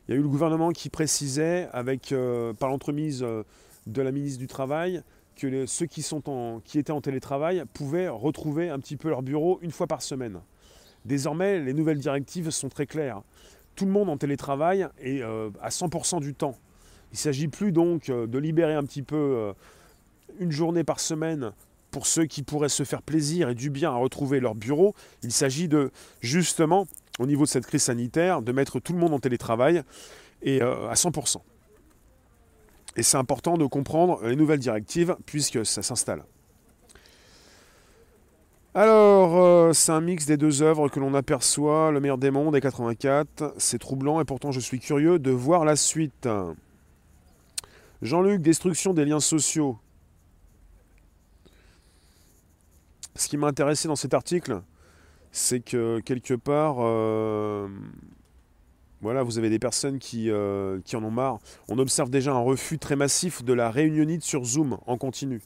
il 0.09 0.11
y 0.11 0.15
a 0.15 0.19
eu 0.19 0.23
le 0.23 0.29
gouvernement 0.29 0.73
qui 0.73 0.91
précisait, 0.91 1.69
avec, 1.73 2.11
euh, 2.11 2.53
par 2.53 2.69
l'entremise 2.69 3.23
euh, 3.23 3.45
de 3.87 4.03
la 4.03 4.11
ministre 4.11 4.41
du 4.41 4.49
Travail, 4.49 5.05
que 5.37 5.67
ceux 5.67 5.87
qui 5.87 6.79
étaient 6.81 6.91
en 6.91 7.01
télétravail 7.01 7.63
pouvaient 7.73 8.09
retrouver 8.09 8.71
un 8.71 8.81
petit 8.81 8.97
peu 8.97 9.09
leur 9.09 9.23
bureau 9.23 9.61
une 9.63 9.71
fois 9.71 9.87
par 9.87 10.03
semaine. 10.03 10.41
Désormais, 11.05 11.61
les 11.61 11.73
nouvelles 11.73 12.01
directives 12.01 12.51
sont 12.51 12.71
très 12.71 12.87
claires. 12.87 13.23
Tout 13.77 13.87
le 13.87 13.93
monde 13.93 14.09
en 14.09 14.17
télétravail 14.17 14.89
est 14.99 15.23
euh, 15.23 15.51
à 15.63 15.69
100% 15.69 16.19
du 16.19 16.35
temps. 16.35 16.59
Il 17.13 17.15
ne 17.15 17.19
s'agit 17.19 17.47
plus 17.47 17.71
donc 17.71 18.11
de 18.11 18.39
libérer 18.39 18.75
un 18.75 18.83
petit 18.83 19.03
peu 19.03 19.55
une 20.41 20.51
journée 20.51 20.83
par 20.83 20.99
semaine 20.99 21.53
pour 21.97 22.07
ceux 22.07 22.27
qui 22.27 22.43
pourraient 22.43 22.69
se 22.69 22.83
faire 22.83 23.01
plaisir 23.01 23.49
et 23.49 23.55
du 23.55 23.71
bien 23.71 23.91
à 23.91 23.97
retrouver 23.97 24.39
leur 24.39 24.55
bureau. 24.55 24.95
Il 25.23 25.33
s'agit 25.33 25.67
de 25.67 25.91
justement 26.21 26.87
au 27.19 27.25
niveau 27.25 27.45
de 27.45 27.49
cette 27.49 27.65
crise 27.65 27.85
sanitaire, 27.85 28.43
de 28.43 28.53
mettre 28.53 28.81
tout 28.81 28.93
le 28.93 28.99
monde 28.99 29.15
en 29.15 29.19
télétravail 29.19 29.83
et 30.43 30.61
euh, 30.61 30.91
à 30.91 30.93
100%. 30.93 31.39
Et 32.97 33.03
c'est 33.03 33.17
important 33.17 33.57
de 33.57 33.65
comprendre 33.65 34.21
les 34.27 34.37
nouvelles 34.37 34.59
directives 34.59 35.17
puisque 35.25 35.65
ça 35.65 35.83
s'installe. 35.83 36.23
Alors, 38.75 39.43
euh, 39.43 39.73
c'est 39.73 39.93
un 39.93 40.03
mix 40.03 40.27
des 40.27 40.37
deux 40.37 40.61
œuvres 40.61 40.91
que 40.91 41.01
l'on 41.01 41.15
aperçoit, 41.15 41.93
Le 41.93 42.01
meilleur 42.01 42.19
des 42.19 42.31
mondes 42.31 42.55
et 42.57 42.61
84. 42.61 43.55
C'est 43.57 43.79
troublant 43.79 44.21
et 44.21 44.27
pourtant 44.27 44.53
je 44.53 44.61
suis 44.61 44.81
curieux 44.81 45.19
de 45.19 45.31
voir 45.31 45.65
la 45.65 45.77
suite. 45.77 46.29
Jean-Luc, 48.03 48.43
destruction 48.43 48.93
des 48.93 49.07
liens 49.07 49.19
sociaux. 49.21 49.79
Ce 53.17 53.29
qui 53.29 53.37
m'a 53.39 53.47
intéressé 53.47 53.89
dans 53.89 53.97
cet 53.97 54.13
article, 54.13 54.61
c'est 55.33 55.61
que 55.61 56.01
quelque 56.01 56.35
part, 56.35 56.77
euh, 56.81 57.67
voilà, 59.01 59.23
vous 59.23 59.39
avez 59.39 59.49
des 59.49 59.59
personnes 59.59 59.99
qui, 59.99 60.31
euh, 60.31 60.81
qui, 60.85 60.97
en 60.97 61.05
ont 61.05 61.11
marre. 61.11 61.39
On 61.69 61.79
observe 61.79 62.11
déjà 62.11 62.33
un 62.33 62.41
refus 62.41 62.79
très 62.79 62.97
massif 62.97 63.43
de 63.43 63.55
la 63.55 63.71
réunionite 63.71 64.23
sur 64.23 64.45
Zoom 64.45 64.79
en 64.87 64.99
continu. 64.99 65.41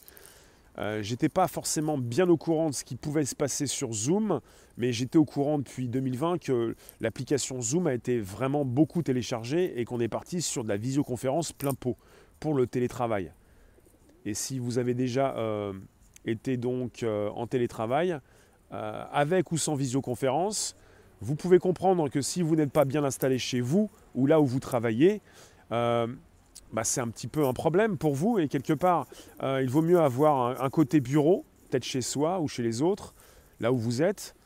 Euh, 0.79 1.03
j'étais 1.03 1.29
pas 1.29 1.47
forcément 1.47 1.97
bien 1.97 2.29
au 2.29 2.37
courant 2.37 2.71
de 2.71 2.75
ce 2.75 2.85
qui 2.85 2.97
pouvait 2.97 3.25
se 3.25 3.37
passer 3.37 3.67
sur 3.67 3.93
Zoom, 3.93 4.41
mais 4.77 4.93
j'étais 4.93 5.19
au 5.19 5.25
courant 5.25 5.59
depuis 5.59 5.89
2020 5.89 6.39
que 6.39 6.75
l'application 7.01 7.61
Zoom 7.61 7.87
a 7.87 7.95
été 7.95 8.21
vraiment 8.21 8.65
beaucoup 8.65 9.03
téléchargée 9.03 9.79
et 9.79 9.85
qu'on 9.85 10.01
est 10.01 10.09
parti 10.09 10.43
sur 10.43 10.65
de 10.65 10.69
la 10.69 10.77
visioconférence 10.77 11.53
plein 11.53 11.75
pot 11.75 11.97
pour 12.41 12.55
le 12.55 12.67
télétravail. 12.67 13.33
Et 14.25 14.35
si 14.35 14.59
vous 14.59 14.79
avez 14.79 14.95
déjà 14.95 15.35
été 16.25 16.57
donc 16.57 17.05
en 17.05 17.47
télétravail, 17.47 18.21
euh, 18.73 19.05
avec 19.11 19.51
ou 19.51 19.59
sans 19.59 19.75
visioconférence, 19.75 20.77
vous 21.21 21.35
pouvez 21.35 21.59
comprendre 21.59 22.09
que 22.09 22.23
si 22.23 22.41
vous 22.41 22.55
n'êtes 22.55 22.71
pas 22.71 22.85
bien 22.85 23.03
installé 23.03 23.37
chez 23.37 23.61
vous 23.61 23.91
ou 24.15 24.27
là 24.27 24.41
où 24.41 24.47
vous 24.47 24.61
travaillez, 24.61 25.23
euh, 25.73 26.07
bah, 26.73 26.85
c'est 26.85 27.01
un 27.01 27.09
petit 27.09 27.27
peu 27.27 27.45
un 27.47 27.53
problème 27.53 27.99
pour 27.99 28.15
vous. 28.15 28.39
Et 28.39 28.47
quelque 28.47 28.73
part, 28.73 29.09
euh, 29.43 29.61
il 29.61 29.69
vaut 29.69 29.83
mieux 29.83 29.99
avoir 29.99 30.63
un 30.63 30.71
côté 30.71 31.01
bureau, 31.01 31.45
peut-être 31.69 31.83
chez 31.85 32.01
soi 32.01 32.39
ou 32.39 32.47
chez 32.47 32.63
les 32.63 32.81
autres, 32.81 33.13
là 33.59 33.73
où 33.73 33.77
vous 33.77 34.03
êtes, 34.03 34.37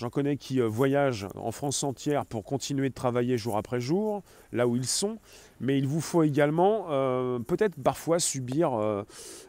J'en 0.00 0.08
connais 0.08 0.38
qui 0.38 0.62
euh, 0.62 0.66
voyagent 0.66 1.26
en 1.34 1.52
France 1.52 1.84
entière 1.84 2.24
pour 2.24 2.42
continuer 2.42 2.88
de 2.88 2.94
travailler 2.94 3.36
jour 3.36 3.58
après 3.58 3.82
jour, 3.82 4.22
là 4.50 4.66
où 4.66 4.74
ils 4.74 4.86
sont. 4.86 5.18
Mais 5.60 5.76
il 5.76 5.86
vous 5.86 6.00
faut 6.00 6.22
également 6.22 6.86
euh, 6.88 7.38
peut-être 7.38 7.74
parfois 7.82 8.18
subir, 8.18 8.72
euh, 8.72 9.04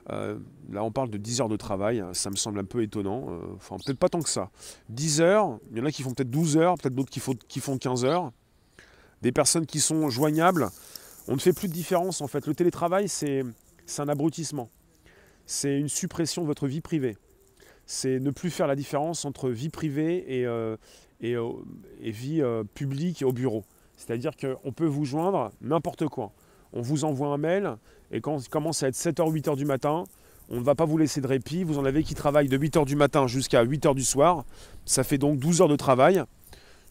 là 0.09 0.83
on 0.83 0.91
parle 0.91 1.09
de 1.09 1.17
10 1.17 1.39
heures 1.39 1.47
de 1.47 1.55
travail, 1.55 2.03
ça 2.11 2.29
me 2.29 2.35
semble 2.35 2.59
un 2.59 2.65
peu 2.65 2.83
étonnant, 2.83 3.29
enfin 3.55 3.77
peut-être 3.77 3.97
pas 3.97 4.09
tant 4.09 4.19
que 4.19 4.27
ça. 4.27 4.49
10 4.89 5.21
heures, 5.21 5.57
il 5.71 5.77
y 5.77 5.81
en 5.81 5.85
a 5.85 5.91
qui 5.91 6.03
font 6.03 6.13
peut-être 6.13 6.29
12 6.29 6.57
heures, 6.57 6.75
peut-être 6.75 6.95
d'autres 6.95 7.11
qui 7.11 7.21
qui 7.47 7.61
font 7.61 7.77
15 7.77 8.03
heures. 8.03 8.33
Des 9.21 9.31
personnes 9.31 9.65
qui 9.65 9.79
sont 9.79 10.09
joignables, 10.09 10.67
on 11.29 11.35
ne 11.35 11.39
fait 11.39 11.53
plus 11.53 11.69
de 11.69 11.73
différence 11.73 12.19
en 12.19 12.27
fait. 12.27 12.45
Le 12.45 12.55
télétravail, 12.55 13.07
c'est 13.07 13.45
un 13.99 14.09
abrutissement. 14.09 14.69
C'est 15.45 15.79
une 15.79 15.87
suppression 15.87 16.41
de 16.41 16.47
votre 16.47 16.67
vie 16.67 16.81
privée 16.81 17.15
c'est 17.91 18.21
ne 18.21 18.31
plus 18.31 18.49
faire 18.49 18.67
la 18.67 18.77
différence 18.77 19.25
entre 19.25 19.49
vie 19.49 19.67
privée 19.67 20.23
et, 20.25 20.45
euh, 20.45 20.77
euh, 21.25 21.51
vie 21.99 22.41
euh, 22.41 22.63
publique 22.63 23.21
au 23.27 23.33
bureau. 23.33 23.65
C'est-à-dire 23.97 24.31
qu'on 24.37 24.71
peut 24.71 24.85
vous 24.85 25.03
joindre 25.03 25.51
n'importe 25.61 26.07
quoi. 26.07 26.31
On 26.71 26.81
vous 26.81 27.03
envoie 27.03 27.27
un 27.27 27.37
mail 27.37 27.75
et 28.11 28.21
quand 28.21 28.39
il 28.39 28.47
commence 28.47 28.81
à 28.81 28.87
être 28.87 28.95
7h, 28.95 29.29
8h 29.29 29.57
du 29.57 29.65
matin, 29.65 30.05
on 30.49 30.55
ne 30.55 30.61
va 30.61 30.73
pas 30.73 30.85
vous 30.85 30.97
laisser 30.97 31.19
de 31.19 31.27
répit. 31.27 31.65
Vous 31.65 31.77
en 31.79 31.83
avez 31.83 32.03
qui 32.03 32.15
travaillent 32.15 32.47
de 32.47 32.57
8h 32.57 32.85
du 32.85 32.95
matin 32.95 33.27
jusqu'à 33.27 33.65
8h 33.65 33.93
du 33.93 34.05
soir. 34.05 34.45
Ça 34.85 35.03
fait 35.03 35.17
donc 35.17 35.37
12 35.39 35.61
heures 35.61 35.67
de 35.67 35.75
travail. 35.75 36.23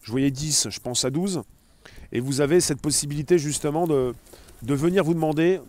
Je 0.02 0.10
voyais 0.10 0.30
10, 0.30 0.68
je 0.68 0.80
pense 0.80 1.06
à 1.06 1.10
12. 1.10 1.42
Et 2.12 2.20
vous 2.20 2.42
avez 2.42 2.60
cette 2.60 2.80
possibilité 2.82 3.38
justement 3.38 3.86
de 3.86 4.14
venir 4.62 5.02
vous 5.02 5.14
demander 5.14 5.60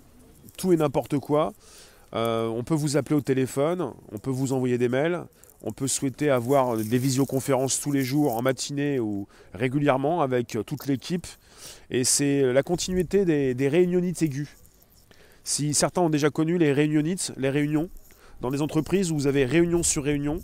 tout 0.57 0.73
et 0.73 0.77
n'importe 0.77 1.19
quoi. 1.19 1.53
Euh, 2.13 2.47
on 2.47 2.63
peut 2.63 2.73
vous 2.75 2.97
appeler 2.97 3.15
au 3.15 3.21
téléphone, 3.21 3.93
on 4.11 4.17
peut 4.17 4.31
vous 4.31 4.53
envoyer 4.53 4.77
des 4.77 4.89
mails, 4.89 5.23
on 5.63 5.71
peut 5.71 5.87
souhaiter 5.87 6.29
avoir 6.29 6.77
des 6.77 6.97
visioconférences 6.97 7.79
tous 7.79 7.91
les 7.91 8.03
jours, 8.03 8.35
en 8.35 8.41
matinée 8.41 8.99
ou 8.99 9.27
régulièrement 9.53 10.21
avec 10.21 10.57
toute 10.65 10.87
l'équipe. 10.87 11.27
Et 11.89 12.03
c'est 12.03 12.51
la 12.51 12.63
continuité 12.63 13.25
des, 13.25 13.53
des 13.53 13.67
réunionites 13.67 14.21
aiguës. 14.21 14.49
Si 15.43 15.73
certains 15.73 16.01
ont 16.01 16.09
déjà 16.09 16.29
connu 16.29 16.57
les 16.57 16.73
réunionites, 16.73 17.33
les 17.37 17.49
réunions, 17.49 17.89
dans 18.41 18.51
des 18.51 18.61
entreprises 18.61 19.11
où 19.11 19.15
vous 19.15 19.27
avez 19.27 19.45
réunion 19.45 19.83
sur 19.83 20.03
réunion, 20.03 20.39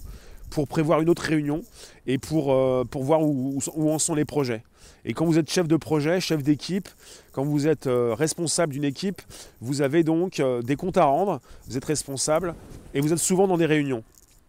pour 0.50 0.68
prévoir 0.68 1.02
une 1.02 1.10
autre 1.10 1.24
réunion 1.24 1.62
et 2.06 2.18
pour, 2.18 2.54
euh, 2.54 2.84
voir 2.96 3.22
où, 3.22 3.60
en 3.78 4.00
sont 4.00 4.16
les 4.16 4.26
projets. 4.26 4.64
Et 5.06 5.14
quand 5.14 5.26
vous 5.26 5.38
êtes 5.38 5.50
chef 5.50 5.68
de 5.68 5.78
projet, 5.78 6.20
chef 6.20 6.44
d'équipe, 6.44 6.90
quand 7.32 7.44
vous 7.44 7.68
êtes 7.68 7.88
euh, 7.88 8.14
responsable 8.14 8.74
d'une 8.74 8.84
équipe, 8.84 9.22
vous 9.62 9.82
avez 9.82 10.04
donc 10.04 10.40
euh, 10.40 10.62
des 10.62 10.76
comptes 10.76 10.98
à 10.98 11.06
rendre, 11.06 11.40
vous 11.68 11.78
êtes 11.78 11.86
responsable 11.86 12.56
et 12.94 13.02
vous 13.02 13.14
êtes 13.14 13.20
souvent 13.20 13.48
dans 13.48 13.58
des 13.58 13.66
réunions. 13.66 14.04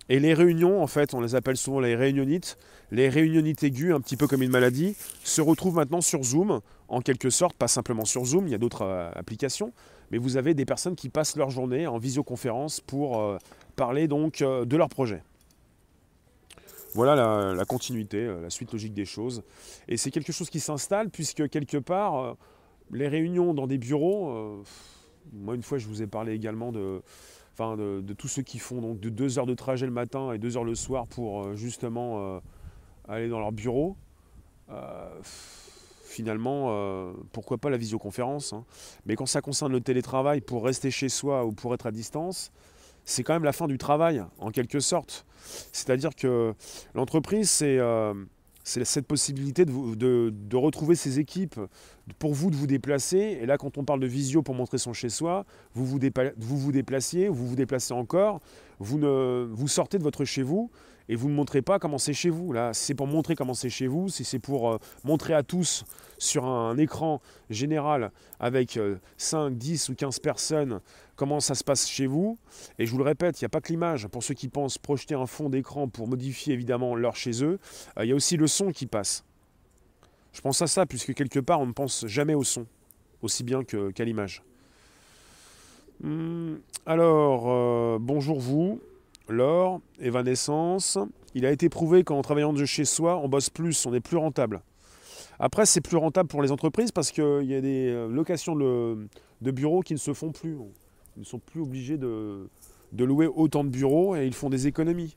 Et 0.09 0.21
les 0.21 0.33
réunions, 0.33 0.83
en 0.83 0.87
fait, 0.87 1.13
on 1.13 1.21
les 1.21 1.35
appelle 1.35 1.57
souvent 1.57 1.81
les 1.81 1.95
réunionites, 1.95 2.57
les 2.91 3.11
réunionites 3.11 3.63
aiguës, 3.63 3.95
un 3.95 4.01
petit 4.01 4.17
peu 4.17 4.27
comme 4.27 4.43
une 4.43 4.51
maladie, 4.51 4.97
se 5.23 5.43
retrouvent 5.43 5.75
maintenant 5.75 6.01
sur 6.01 6.23
Zoom, 6.23 6.61
en 6.89 7.03
quelque 7.03 7.29
sorte, 7.29 7.55
pas 7.55 7.69
simplement 7.69 8.07
sur 8.07 8.25
Zoom, 8.25 8.47
il 8.47 8.53
y 8.53 8.55
a 8.55 8.59
d'autres 8.59 9.11
applications, 9.15 9.75
mais 10.11 10.17
vous 10.17 10.39
avez 10.39 10.55
des 10.55 10.65
personnes 10.65 10.97
qui 10.97 11.11
passent 11.11 11.37
leur 11.37 11.51
journée 11.51 11.87
en 11.87 11.99
visioconférence 11.99 12.81
pour 12.81 13.39
parler 13.77 14.09
donc 14.09 14.39
de 14.43 14.77
leur 14.79 14.89
projet. 14.89 15.23
Voilà 16.95 17.55
la, 17.55 17.65
continuité, 17.65 18.19
euh, 18.19 18.41
la 18.41 18.51
suite 18.51 18.73
logique 18.73 18.95
des 18.95 19.05
choses. 19.05 19.43
Et 19.89 19.97
c'est 19.97 20.11
quelque 20.11 20.33
chose 20.33 20.51
qui 20.51 20.61
s'installe 20.61 21.11
puisque 21.11 21.49
quelque 21.49 21.77
part, 21.77 22.17
euh, 22.17 22.35
les 22.93 23.09
réunions 23.09 23.55
dans 23.55 23.67
des 23.67 23.79
bureaux, 23.79 24.31
euh, 24.31 24.63
moi 25.33 25.55
une 25.55 25.63
fois 25.63 25.79
je 25.79 25.87
vous 25.87 26.03
ai 26.03 26.07
parlé 26.07 26.33
également 26.33 26.73
de, 26.73 27.03
enfin 27.53 27.77
de, 27.77 28.13
tous 28.15 28.29
ceux 28.29 28.43
qui 28.43 28.59
font 28.59 28.81
donc 28.81 29.01
de 29.01 29.11
deux 29.11 29.39
heures 29.39 29.47
de 29.47 29.55
trajet 29.55 29.85
le 29.85 29.93
matin 29.93 30.33
et 30.33 30.39
deux 30.39 30.57
heures 30.57 30.65
le 30.65 30.75
soir 30.75 31.07
pour 31.07 31.55
justement 31.55 32.41
aller 33.07 33.29
dans 33.29 33.39
leur 33.39 33.53
bureau. 33.53 33.97
finalement, 36.05 37.13
pourquoi 37.33 37.59
pas 37.59 37.69
la 37.69 37.77
visioconférence 37.77 38.55
hein. 38.55 38.65
Mais 39.05 39.17
quand 39.17 39.27
ça 39.27 39.43
concerne 39.43 39.73
le 39.73 39.83
télétravail, 39.83 40.41
pour 40.41 40.65
rester 40.65 40.91
chez 40.91 41.11
soi 41.11 41.45
ou 41.45 41.53
pour 41.53 41.75
être 41.75 41.85
à 41.85 41.91
distance, 41.91 42.51
c'est 43.09 43.23
quand 43.23 43.33
même 43.33 43.45
la 43.45 43.53
fin 43.53 43.67
du 43.67 43.79
travail, 43.79 44.23
en 44.39 44.51
quelque 44.51 44.81
sorte. 44.81 45.25
C'est-à-dire 45.73 46.15
que 46.15 46.55
l'entreprise, 46.95 47.49
c'est 47.49 47.79
euh, 47.79 48.13
cette 48.65 49.07
possibilité 49.07 49.65
de, 49.65 50.57
retrouver 50.57 50.95
ses 50.95 51.19
équipes, 51.19 51.59
pour 52.19 52.35
vous 52.35 52.51
de 52.51 52.57
vous 52.57 52.67
déplacer. 52.67 53.39
Et 53.41 53.47
là, 53.47 53.57
quand 53.57 53.79
on 53.79 53.85
parle 53.85 54.01
de 54.01 54.07
visio 54.07 54.43
pour 54.43 54.55
montrer 54.55 54.77
son 54.77 54.93
chez-soi, 54.93 55.47
vous 55.73 55.87
vous, 55.87 55.99
vous 56.37 56.59
vous 56.59 56.73
déplaciez, 56.73 57.29
vous 57.29 57.47
vous 57.47 57.57
déplacez 57.57 57.95
encore, 57.95 58.41
vous 58.79 59.69
sortez 59.69 59.97
de 59.97 60.03
votre 60.03 60.27
chez-vous 60.27 60.71
et 61.09 61.17
vous 61.17 61.29
ne 61.29 61.35
montrez 61.35 61.63
pas 61.63 61.79
comment 61.79 61.99
c'est 61.99 62.13
chez 62.13 62.31
vous. 62.31 62.53
Là, 62.53 62.73
c'est 62.75 62.95
pour 62.95 63.07
montrer 63.07 63.35
comment 63.35 63.55
c'est 63.55 63.71
chez 63.71 63.87
vous, 63.87 64.09
si 64.09 64.25
c'est 64.25 64.39
pour 64.39 64.71
euh, 64.71 64.79
montrer 65.05 65.35
à 65.35 65.43
tous 65.43 65.85
sur 66.19 66.45
un, 66.45 66.77
écran 66.77 67.21
général 67.51 68.13
avec 68.41 68.79
5, 69.17 69.39
euh, 69.39 69.51
10 69.51 69.89
ou 69.89 69.95
15 69.95 70.19
personnes 70.21 70.81
comment 71.17 71.41
ça 71.41 71.57
se 71.57 71.65
passe 71.65 71.89
chez 71.89 72.07
vous. 72.07 72.39
Et 72.79 72.87
je 72.87 72.93
vous 72.93 72.99
le 72.99 73.05
répète, 73.05 73.41
il 73.41 73.45
n'y 73.45 73.47
a 73.47 73.49
pas 73.49 73.61
que 73.61 73.73
l'image. 73.73 74.07
Pour 74.07 74.23
ceux 74.23 74.35
qui 74.35 74.49
pensent 74.49 74.79
projeter 74.79 75.17
un 75.17 75.27
fond 75.27 75.49
d'écran 75.49 75.89
pour 75.89 76.07
modifier 76.07 76.55
évidemment 76.55 76.95
leur 76.95 77.17
chez 77.17 77.43
eux, 77.43 77.59
euh, 77.99 78.05
il 78.05 78.09
y 78.09 78.13
a 78.13 78.15
aussi 78.15 78.37
le 78.37 78.47
son 78.47 78.71
qui 78.71 78.87
passe. 78.87 79.25
Je 80.33 80.41
pense 80.41 80.63
à 80.63 80.69
ça, 80.69 80.87
puisque 80.87 81.15
quelque 81.15 81.41
part, 81.41 81.59
on 81.61 81.67
ne 81.67 81.73
pense 81.73 82.07
jamais 82.07 82.35
au 82.35 82.45
son, 82.45 82.67
aussi 83.23 83.43
bien 83.43 83.65
qu'à 83.65 84.05
l'image. 84.05 84.45
Hmm, 86.01 86.57
alors, 86.87 87.99
bonjour 87.99 88.39
vous. 88.39 88.81
L'or, 89.29 89.81
évanescence. 90.01 90.99
Il 91.35 91.45
a 91.45 91.53
été 91.53 91.69
prouvé 91.69 92.05
qu'en 92.05 92.23
travaillant 92.23 92.53
de 92.53 92.65
chez 92.65 92.85
soi, 92.85 93.19
on 93.23 93.29
bosse 93.29 93.51
plus, 93.51 93.87
on 93.87 93.93
est 93.93 94.01
plus 94.01 94.17
rentable. 94.17 94.63
Après, 95.39 95.67
c'est 95.67 95.81
plus 95.81 95.97
rentable 95.97 96.29
pour 96.29 96.43
les 96.43 96.51
entreprises 96.51 96.91
parce 96.91 97.11
qu'il 97.11 97.45
y 97.45 97.55
a 97.55 97.61
des 97.61 97.89
euh, 97.89 98.09
locations 98.09 98.57
de, 98.57 99.09
bureaux 99.41 99.83
qui 99.83 99.93
ne 99.93 99.99
se 99.99 100.13
font 100.13 100.33
plus. 100.33 100.57
Ils 101.17 101.21
ne 101.21 101.25
sont 101.25 101.39
plus 101.39 101.61
obligés 101.61 101.99
de, 101.99 102.49
louer 102.99 103.27
autant 103.27 103.65
de 103.65 103.69
bureaux 103.69 104.17
et 104.17 104.27
ils 104.27 104.35
font 104.35 104.51
des 104.51 104.67
économies. 104.67 105.15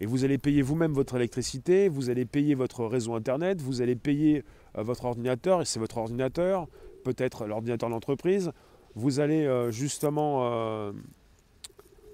Et 0.00 0.06
vous 0.06 0.24
allez 0.24 0.38
payer 0.38 0.62
vous-même 0.62 0.92
votre 0.92 1.14
électricité, 1.14 1.88
vous 1.88 2.08
allez 2.08 2.24
payer 2.24 2.54
votre 2.54 2.86
réseau 2.86 3.14
Internet, 3.14 3.60
vous 3.60 3.82
allez 3.82 3.96
payer 3.96 4.44
euh, 4.78 4.82
votre 4.82 5.04
ordinateur, 5.04 5.60
et 5.60 5.66
c'est 5.66 5.78
votre 5.78 5.98
ordinateur, 5.98 6.66
peut-être 7.04 7.46
l'ordinateur 7.46 7.90
de 7.90 7.94
l'entreprise. 7.94 8.50
Vous 8.94 9.20
allez 9.20 9.44
euh, 9.44 9.70
justement 9.70 10.40
euh, 10.42 10.92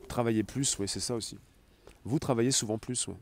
travailler 0.09 0.43
plus, 0.43 0.79
oui, 0.79 0.89
c'est 0.89 1.01
ça 1.01 1.15
aussi. 1.15 1.39
Vous 2.05 2.19
travaillez 2.19 2.51
souvent 2.51 2.79
plus, 2.79 3.09
oui. 3.09 3.15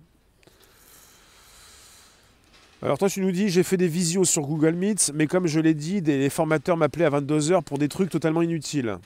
Alors 2.84 2.98
toi 2.98 3.08
tu 3.08 3.22
nous 3.22 3.32
dis 3.32 3.48
j'ai 3.48 3.62
fait 3.62 3.78
des 3.78 3.88
visios 3.88 4.24
sur 4.24 4.42
Google 4.42 4.74
Meet, 4.74 5.12
mais 5.14 5.26
comme 5.26 5.46
je 5.46 5.58
l'ai 5.58 5.72
dit, 5.72 6.02
des, 6.02 6.28
formateurs 6.28 6.76
m'appelaient 6.76 7.06
à 7.06 7.10
22h 7.10 7.62
pour 7.62 7.78
des 7.78 7.88
trucs 7.88 8.10
totalement 8.10 8.42
inutiles. 8.42 8.98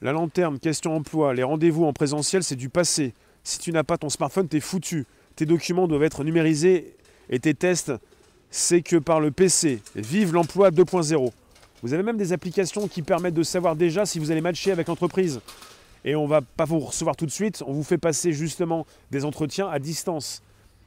La 0.00 0.12
lanterne, 0.12 0.60
question 0.60 0.94
emploi, 0.94 1.34
les 1.34 1.42
rendez-vous 1.42 1.84
en 1.84 1.92
présentiel, 1.92 2.44
c'est 2.44 2.54
du 2.54 2.68
passé. 2.68 3.14
Si 3.42 3.58
tu 3.58 3.72
n'as 3.72 3.82
pas 3.82 3.98
ton 3.98 4.10
smartphone, 4.10 4.46
t'es 4.46 4.60
foutu. 4.60 5.06
Tes 5.34 5.44
documents 5.44 5.88
doivent 5.88 6.04
être 6.04 6.22
numérisés 6.22 6.94
et 7.30 7.40
tes 7.40 7.54
tests, 7.54 7.92
c'est 8.50 8.82
que 8.82 8.96
par 8.96 9.18
le 9.18 9.32
PC. 9.32 9.82
Vive 9.96 10.34
l'emploi 10.34 10.70
2.0. 10.70 11.32
Vous 11.82 11.94
avez 11.94 12.02
même 12.02 12.16
des 12.16 12.32
applications 12.32 12.88
qui 12.88 13.02
permettent 13.02 13.34
de 13.34 13.42
savoir 13.42 13.76
déjà 13.76 14.06
si 14.06 14.18
vous 14.18 14.30
allez 14.30 14.40
matcher 14.40 14.72
avec 14.72 14.88
l'entreprise. 14.88 15.40
Et 16.04 16.14
on 16.14 16.24
ne 16.24 16.28
va 16.28 16.40
pas 16.40 16.64
vous 16.64 16.78
recevoir 16.78 17.16
tout 17.16 17.26
de 17.26 17.30
suite, 17.30 17.62
on 17.66 17.72
vous 17.72 17.82
fait 17.82 17.98
passer 17.98 18.32
justement 18.32 18.86
des 19.10 19.24
entretiens 19.24 19.68
à 19.68 19.78
distance 19.78 20.42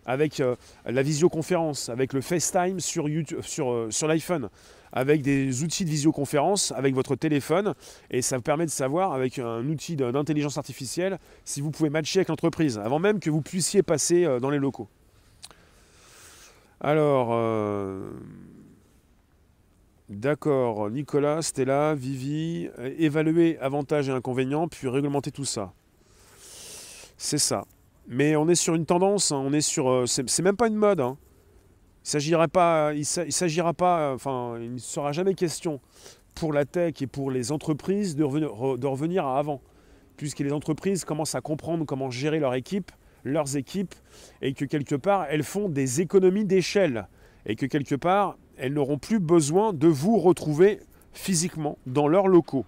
avec 0.06 0.40
euh, 0.40 0.56
la 0.86 1.04
visioconférence, 1.04 1.90
avec 1.90 2.14
le 2.14 2.22
FaceTime 2.22 2.80
sur, 2.80 3.08
sur, 3.42 3.72
euh, 3.72 3.92
sur 3.92 4.08
l'iPhone, 4.08 4.50
avec 4.92 5.22
des 5.22 5.62
outils 5.62 5.86
de 5.86 5.90
visioconférence, 5.90 6.72
avec 6.72 6.96
votre 6.96 7.16
téléphone, 7.16 7.76
et 8.10 8.24
ça 8.24 8.38
vous 8.38 8.42
permet 8.42 8.66
de 8.66 8.72
savoir, 8.72 9.14
avec 9.14 9.38
un 9.38 9.68
outil 9.68 9.96
d'intelligence 9.96 10.58
artificielle, 10.58 11.20
si 11.46 11.62
vous 11.62 11.70
pouvez 11.70 11.92
matcher 11.92 12.20
avec 12.20 12.30
l'entreprise, 12.30 12.80
avant 12.80 12.98
même 12.98 13.20
que 13.20 13.30
vous 13.30 13.42
puissiez 13.42 13.84
passer 13.84 14.26
euh, 14.26 14.40
dans 14.40 14.50
les 14.50 14.58
locaux. 14.58 14.88
Alors, 16.82 17.34
d'accord, 20.10 20.90
Nicolas, 20.90 21.42
Stella, 21.42 21.96
Vivi, 21.96 22.70
évaluer 22.98 23.58
avantages 23.60 24.10
et 24.10 24.12
inconvénients, 24.12 24.68
puis 24.68 24.88
réglementer 24.88 25.32
tout 25.32 25.46
ça. 25.46 25.74
C'est 27.18 27.38
ça. 27.38 27.66
Mais 28.08 28.36
on 28.36 28.48
est 28.48 28.56
sur 28.56 28.74
une 28.74 28.86
tendance, 28.86 29.32
hein, 29.32 29.42
on 29.46 29.54
est 29.54 29.62
sur. 29.62 29.90
Euh, 29.90 30.06
c'est 30.08 30.42
même 30.42 30.56
pas 30.56 30.68
une 30.68 30.76
mode. 30.76 31.00
Hein. 31.00 31.18
Il 32.06 32.10
s'agira 32.10 32.48
pas, 32.48 32.94
il 32.96 33.06
s'agira 33.06 33.74
pas, 33.74 34.14
enfin, 34.14 34.58
il 34.60 34.74
ne 34.74 34.80
sera 34.80 35.12
jamais 35.12 35.36
question 35.36 35.80
pour 36.34 36.54
la 36.54 36.66
tech 36.66 37.02
et 37.02 37.08
pour 37.08 37.30
les 37.30 37.52
entreprises 37.52 38.16
de 38.16 38.24
revenir, 38.24 38.78
de 38.78 38.88
revenir 38.88 39.28
à 39.28 39.38
avant, 39.38 39.62
puisque 40.18 40.40
les 40.40 40.54
entreprises 40.54 41.04
commencent 41.06 41.36
à 41.36 41.42
comprendre 41.42 41.86
comment 41.86 42.10
gérer 42.10 42.40
leur 42.40 42.56
équipe, 42.56 42.92
leurs 43.26 43.58
équipes, 43.58 43.94
et 44.42 44.54
que 44.54 44.66
quelque 44.66 44.96
part 44.96 45.28
elles 45.30 45.44
font 45.44 45.70
des 45.70 46.02
économies 46.02 46.46
d'échelle, 46.46 47.08
et 47.46 47.56
que 47.56 47.66
quelque 47.66 47.96
part 47.96 48.38
elles 48.60 48.74
n'auront 48.74 48.98
plus 48.98 49.20
besoin 49.20 49.74
de 49.74 49.88
vous 49.88 50.18
retrouver 50.18 50.80
physiquement 51.14 51.78
dans 51.86 52.08
leurs 52.08 52.28
locaux. 52.28 52.66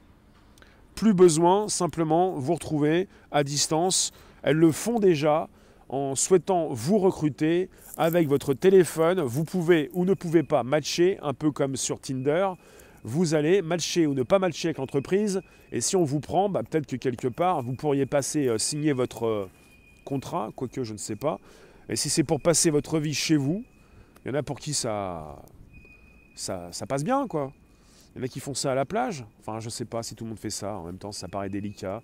Plus 0.95 1.13
besoin 1.13 1.67
simplement 1.69 2.33
vous 2.33 2.53
retrouver 2.53 3.07
à 3.31 3.43
distance 3.43 4.11
elles 4.43 4.57
le 4.57 4.71
font 4.71 4.99
déjà 4.99 5.49
en 5.89 6.15
souhaitant 6.15 6.69
vous 6.69 6.97
recruter 6.97 7.69
avec 7.97 8.27
votre 8.27 8.53
téléphone. 8.53 9.21
Vous 9.21 9.43
pouvez 9.43 9.89
ou 9.93 10.05
ne 10.05 10.13
pouvez 10.13 10.43
pas 10.43 10.63
matcher, 10.63 11.17
un 11.21 11.33
peu 11.33 11.51
comme 11.51 11.75
sur 11.75 11.99
Tinder. 11.99 12.49
Vous 13.03 13.33
allez 13.33 13.61
matcher 13.61 14.07
ou 14.07 14.13
ne 14.13 14.23
pas 14.23 14.39
matcher 14.39 14.69
avec 14.69 14.77
l'entreprise. 14.77 15.41
Et 15.71 15.81
si 15.81 15.95
on 15.95 16.03
vous 16.03 16.19
prend, 16.19 16.49
bah, 16.49 16.61
peut-être 16.63 16.85
que 16.85 16.95
quelque 16.95 17.27
part, 17.27 17.61
vous 17.61 17.73
pourriez 17.73 18.05
passer, 18.05 18.47
euh, 18.47 18.57
signer 18.57 18.93
votre 18.93 19.25
euh, 19.25 19.49
contrat, 20.05 20.49
quoique 20.55 20.83
je 20.83 20.93
ne 20.93 20.97
sais 20.97 21.15
pas. 21.15 21.39
Et 21.89 21.95
si 21.95 22.09
c'est 22.09 22.23
pour 22.23 22.39
passer 22.39 22.69
votre 22.69 22.99
vie 22.99 23.13
chez 23.13 23.35
vous, 23.35 23.63
il 24.23 24.29
y 24.29 24.31
en 24.31 24.37
a 24.37 24.43
pour 24.43 24.59
qui 24.59 24.73
ça, 24.73 25.41
ça, 26.35 26.71
passe 26.87 27.03
bien, 27.03 27.27
quoi. 27.27 27.51
Il 28.13 28.19
y 28.19 28.21
en 28.21 28.25
a 28.25 28.27
qui 28.27 28.39
font 28.39 28.53
ça 28.53 28.71
à 28.71 28.75
la 28.75 28.85
plage. 28.85 29.25
Enfin, 29.39 29.59
je 29.59 29.69
sais 29.69 29.85
pas 29.85 30.03
si 30.03 30.15
tout 30.15 30.25
le 30.25 30.29
monde 30.29 30.39
fait 30.39 30.49
ça. 30.49 30.75
En 30.75 30.83
même 30.83 30.97
temps, 30.97 31.11
ça 31.11 31.27
paraît 31.27 31.49
délicat. 31.49 32.01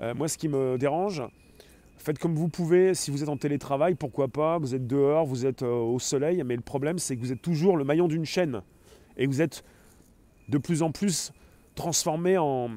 Euh, 0.00 0.14
moi, 0.14 0.28
ce 0.28 0.36
qui 0.36 0.48
me 0.48 0.76
dérange, 0.76 1.22
Faites 1.98 2.18
comme 2.18 2.36
vous 2.36 2.48
pouvez, 2.48 2.94
si 2.94 3.10
vous 3.10 3.22
êtes 3.22 3.28
en 3.28 3.36
télétravail, 3.36 3.94
pourquoi 3.94 4.28
pas, 4.28 4.58
vous 4.58 4.74
êtes 4.74 4.86
dehors, 4.86 5.26
vous 5.26 5.44
êtes 5.44 5.62
euh, 5.62 5.74
au 5.74 5.98
soleil, 5.98 6.40
mais 6.44 6.54
le 6.54 6.62
problème 6.62 6.98
c'est 7.00 7.16
que 7.16 7.20
vous 7.20 7.32
êtes 7.32 7.42
toujours 7.42 7.76
le 7.76 7.84
maillon 7.84 8.06
d'une 8.06 8.24
chaîne. 8.24 8.62
Et 9.16 9.26
vous 9.26 9.42
êtes 9.42 9.64
de 10.48 10.58
plus 10.58 10.82
en 10.82 10.92
plus 10.92 11.32
transformé 11.74 12.38
en, 12.38 12.68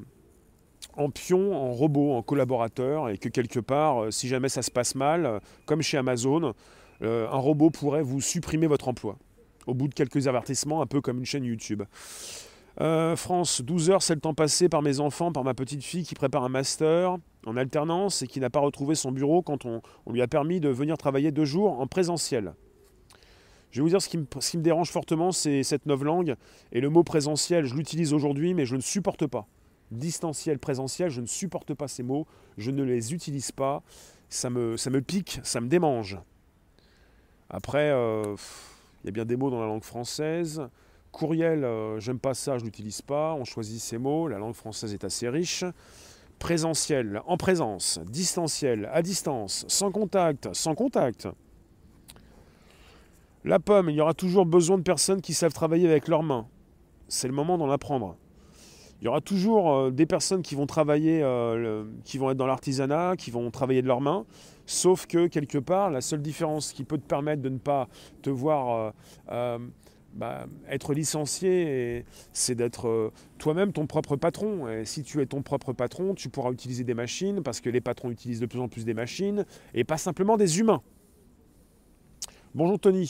pion, 1.14 1.54
en 1.54 1.72
robot, 1.74 2.14
en 2.14 2.24
collaborateur, 2.24 3.10
et 3.10 3.20
que 3.20 3.30
quelque 3.30 3.60
part, 3.60 4.04
euh, 4.04 4.10
si 4.10 4.28
jamais 4.28 4.50
ça 4.50 4.64
se 4.64 4.72
passe 4.72 4.96
mal, 4.96 5.42
comme 5.66 5.82
chez 5.82 5.98
Amazon, 5.98 6.54
un 7.02 7.38
robot 7.38 7.70
pourrait 7.70 8.02
vous 8.02 8.22
supprimer 8.22 8.68
votre 8.68 8.88
emploi. 8.88 9.18
Au 9.68 9.74
bout 9.74 9.88
de 9.88 9.94
quelques 9.94 10.28
avertissements, 10.28 10.82
un 10.82 10.88
peu 10.88 11.02
comme 11.02 11.20
une 11.20 11.26
chaîne 11.26 11.44
YouTube. 11.44 11.84
France, 13.16 13.62
12 13.62 13.90
heures, 13.90 14.02
c'est 14.02 14.16
le 14.16 14.22
temps 14.22 14.34
passé 14.34 14.70
par 14.70 14.82
mes 14.82 15.02
enfants, 15.02 15.34
par 15.34 15.44
ma 15.44 15.54
petite 15.54 15.84
fille 15.84 16.04
qui 16.04 16.16
prépare 16.16 16.46
un 16.46 16.50
master 16.50 17.18
en 17.46 17.58
alternance 17.58 18.22
et 18.22 18.28
qui 18.28 18.40
n'a 18.40 18.50
pas 18.50 18.60
retrouvé 18.60 18.96
son 18.96 19.12
bureau 19.12 19.42
quand 19.42 19.66
on, 19.66 19.82
lui 20.08 20.22
a 20.22 20.28
permis 20.28 20.60
de 20.60 20.70
venir 20.70 20.98
travailler 20.98 21.32
deux 21.32 21.46
jours 21.46 21.80
en 21.80 21.88
présentiel. 21.88 22.54
Je 23.72 23.80
vais 23.80 23.84
vous 23.84 23.90
dire 23.90 24.02
ce 24.02 24.10
qui 24.10 24.18
me, 24.18 24.64
dérange 24.64 24.90
fortement, 24.90 25.32
c'est 25.32 25.64
cette 25.64 25.86
langue 25.86 26.36
Et 26.72 26.82
le 26.82 26.90
mot 26.90 27.04
présentiel, 27.04 27.66
je 27.66 27.76
l'utilise 27.76 28.14
aujourd'hui, 28.14 28.54
mais 28.54 28.66
je 28.66 28.76
ne 28.76 28.82
supporte 28.82 29.28
pas. 29.28 29.48
Distanciel, 29.92 30.58
présentiel, 30.60 31.10
je 31.10 31.22
ne 31.22 31.28
supporte 31.28 31.74
pas 31.74 31.88
ces 31.88 32.02
mots. 32.02 32.26
Je 32.58 32.72
ne 32.72 32.84
les 32.84 33.14
utilise 33.14 33.52
pas. 33.52 33.84
Ça 34.30 34.50
me, 34.50 34.76
ça 34.76 34.90
me 34.90 35.02
pique, 35.02 35.40
ça 35.44 35.62
me 35.62 35.68
démange. 35.68 36.18
Après, 37.50 37.90
euh, 37.90 38.36
il 39.04 39.08
y 39.08 39.10
a 39.10 39.12
bien 39.12 39.26
des 39.26 39.36
mots 39.36 39.50
dans 39.50 39.60
la 39.60 39.68
langue 39.68 39.84
française. 39.84 40.62
Courriel, 41.12 41.64
euh, 41.64 42.00
j'aime 42.00 42.20
pas 42.20 42.34
ça, 42.34 42.58
je 42.58 42.66
l'utilise 42.66 43.02
pas. 43.02 43.34
On 43.34 43.46
choisit 43.46 43.80
ces 43.80 43.98
mots. 43.98 44.28
La 44.28 44.38
langue 44.38 44.54
française 44.54 44.94
est 44.94 45.04
assez 45.04 45.28
riche 45.28 45.64
présentiel, 46.40 47.22
en 47.28 47.38
présence, 47.38 48.00
distanciel, 48.06 48.90
à 48.94 49.02
distance, 49.02 49.66
sans 49.68 49.92
contact, 49.92 50.50
sans 50.54 50.74
contact. 50.74 51.28
La 53.44 53.60
pomme, 53.60 53.90
il 53.90 53.96
y 53.96 54.02
aura 54.02 54.14
toujours 54.14 54.46
besoin 54.46 54.78
de 54.78 54.84
personnes 54.84 55.22
qui 55.22 55.34
savent 55.34 55.54
travailler 55.54 55.88
avec 55.88 56.08
leurs 56.08 56.24
mains. 56.24 56.48
C'est 57.08 57.28
le 57.28 57.34
moment 57.34 57.58
d'en 57.58 57.70
apprendre. 57.70 58.16
Il 59.02 59.06
y 59.06 59.08
aura 59.08 59.22
toujours 59.22 59.72
euh, 59.72 59.92
des 59.92 60.06
personnes 60.06 60.42
qui 60.42 60.56
vont 60.56 60.66
travailler, 60.66 61.22
euh, 61.24 61.86
qui 62.04 62.18
vont 62.18 62.32
être 62.32 62.38
dans 62.38 62.48
l'artisanat, 62.48 63.16
qui 63.18 63.32
vont 63.32 63.50
travailler 63.50 63.82
de 63.82 63.88
leurs 63.88 64.02
mains. 64.02 64.26
Sauf 64.66 65.08
que 65.08 65.28
quelque 65.28 65.58
part, 65.58 65.90
la 65.90 66.02
seule 66.02 66.22
différence 66.22 66.74
qui 66.74 66.84
peut 66.84 66.98
te 66.98 67.08
permettre 67.08 67.42
de 67.42 67.50
ne 67.50 67.58
pas 67.58 67.88
te 68.22 68.30
voir 68.30 68.94
euh, 69.32 69.58
bah, 70.14 70.46
être 70.70 70.94
licencié, 70.94 72.06
c'est 72.34 72.56
d'être 72.56 73.12
toi-même 73.40 73.72
ton 73.72 73.88
propre 73.88 74.16
patron. 74.16 74.68
Et 74.70 74.86
si 74.86 75.02
tu 75.02 75.22
es 75.22 75.26
ton 75.26 75.42
propre 75.42 75.74
patron, 75.74 76.14
tu 76.14 76.30
pourras 76.30 76.52
utiliser 76.52 76.84
des 76.84 76.94
machines 76.94 77.42
parce 77.42 77.62
que 77.62 77.70
les 77.70 77.82
patrons 77.82 78.12
utilisent 78.12 78.42
de 78.42 78.46
plus 78.46 78.60
en 78.60 78.68
plus 78.68 78.86
des 78.86 78.94
machines 78.94 79.46
et 79.74 79.84
pas 79.84 79.98
simplement 79.98 80.38
des 80.38 80.60
humains. 80.60 80.82
Bonjour 82.54 82.80
Tony. 82.80 83.08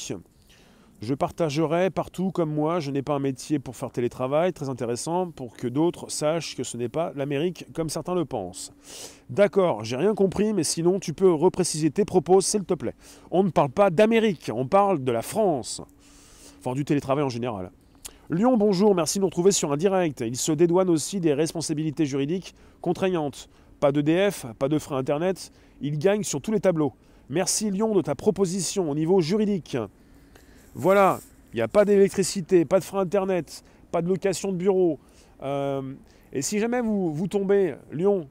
Je 1.02 1.14
partagerai 1.14 1.90
partout 1.90 2.32
comme 2.32 2.54
moi, 2.54 2.80
je 2.80 2.92
n'ai 2.92 3.02
pas 3.02 3.16
un 3.16 3.20
métier 3.20 3.58
pour 3.58 3.76
faire 3.76 3.92
télétravail, 3.92 4.52
très 4.52 4.70
intéressant, 4.70 5.32
pour 5.32 5.56
que 5.56 5.68
d'autres 5.68 6.12
sachent 6.12 6.56
que 6.56 6.64
ce 6.64 6.76
n'est 6.76 6.90
pas 6.90 7.14
l'Amérique 7.16 7.66
comme 7.74 7.90
certains 7.90 8.16
le 8.16 8.26
pensent. 8.26 8.74
D'accord, 9.30 9.86
j'ai 9.86 9.96
rien 9.96 10.14
compris, 10.14 10.54
mais 10.54 10.64
sinon 10.64 11.00
tu 11.00 11.14
peux 11.14 11.32
repréciser 11.32 11.90
tes 11.90 12.04
propos, 12.04 12.42
s'il 12.42 12.66
te 12.66 12.74
plaît. 12.74 12.96
On 13.32 13.44
ne 13.44 13.50
parle 13.50 13.70
pas 13.70 13.90
d'Amérique, 13.90 14.52
on 14.54 14.68
parle 14.68 15.04
de 15.04 15.12
la 15.12 15.22
France 15.22 15.82
enfin 16.60 16.76
du 16.76 16.86
télétravail 16.86 17.24
en 17.24 17.30
général. 17.30 17.72
Lyon, 18.30 18.58
bonjour, 18.58 18.94
merci 18.94 19.18
de 19.18 19.22
nous 19.22 19.28
retrouver 19.28 19.52
sur 19.52 19.72
un 19.72 19.78
direct. 19.78 20.22
Il 20.22 20.36
se 20.36 20.52
dédouane 20.52 20.90
aussi 20.90 21.20
des 21.20 21.34
responsabilités 21.34 22.06
juridiques 22.06 22.54
contraignantes. 22.82 23.50
Pas 23.80 23.92
d'EDF, 23.92 24.46
pas 24.60 24.68
de 24.68 24.78
frais 24.78 24.96
Internet, 24.96 25.52
il 25.82 25.98
gagne 25.98 26.24
sur 26.24 26.42
tous 26.42 26.52
les 26.52 26.60
tableaux. 26.60 26.94
Merci 27.30 27.72
Lyon 27.72 27.96
de 27.96 28.02
ta 28.02 28.14
proposition 28.14 28.92
au 28.92 28.96
niveau 28.96 29.22
juridique. 29.22 29.78
Voilà, 30.76 31.20
il 31.54 31.58
n'y 31.58 31.62
a 31.62 31.68
pas 31.68 31.84
d'électricité, 31.84 32.64
pas 32.64 32.80
de 32.80 32.84
frais 32.84 33.00
Internet, 33.00 33.64
pas 33.92 34.02
de 34.02 34.08
location 34.08 34.52
de 34.52 34.58
bureau. 34.58 35.00
Euh, 35.42 35.94
et 36.32 36.42
si 36.42 36.60
jamais 36.60 36.82
vous, 36.82 37.28
tombez, 37.28 37.76
Lyon, 37.92 38.28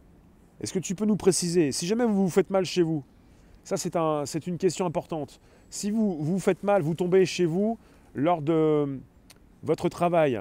est-ce 0.60 0.72
que 0.72 0.78
tu 0.78 0.94
peux 0.94 1.04
nous 1.04 1.16
préciser, 1.16 1.72
si 1.72 1.86
jamais 1.86 2.04
vous 2.04 2.24
vous 2.24 2.30
faites 2.30 2.50
mal 2.50 2.64
chez 2.64 2.82
vous, 2.82 3.02
ça 3.64 3.76
c'est 3.76 3.96
un, 3.96 4.24
une 4.46 4.58
question 4.58 4.86
importante. 4.86 5.40
Si 5.68 5.90
vous 5.90 6.16
vous 6.22 6.38
faites 6.38 6.62
mal, 6.62 6.82
vous 6.82 6.94
tombez 6.94 7.26
chez 7.26 7.44
vous, 7.44 7.78
lors 8.14 8.40
de 8.40 9.00
votre 9.62 9.88
travail, 9.88 10.40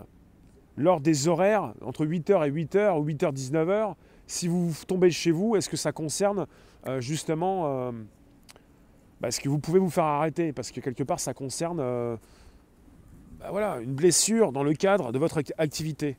lors 0.78 1.02
des 1.02 1.28
horaires, 1.28 1.74
entre 1.84 2.06
8h 2.06 2.48
et 2.48 2.52
8h 2.52 3.00
ou 3.00 3.06
8h, 3.06 3.34
19h, 3.34 3.96
si 4.28 4.48
vous 4.48 4.72
tombez 4.88 5.10
chez 5.10 5.32
vous, 5.32 5.56
est-ce 5.56 5.70
que 5.70 5.78
ça 5.78 5.92
concerne 5.92 6.46
euh, 6.88 7.02
justement 7.02 7.64
euh, 7.66 7.92
bah, 9.22 9.32
ce 9.32 9.40
que 9.40 9.50
vous 9.50 9.60
pouvez 9.60 9.80
vous 9.80 9.90
faire 9.90 10.04
arrêter 10.04 10.54
Parce 10.54 10.72
que 10.72 10.80
quelque 10.80 11.04
part, 11.04 11.20
ça 11.20 11.34
concerne 11.34 11.80
euh, 11.80 12.16
bah, 13.40 13.48
voilà, 13.52 13.80
une 13.80 13.94
blessure 13.94 14.52
dans 14.52 14.64
le 14.64 14.74
cadre 14.74 15.12
de 15.12 15.20
votre 15.20 15.42
activité. 15.58 16.18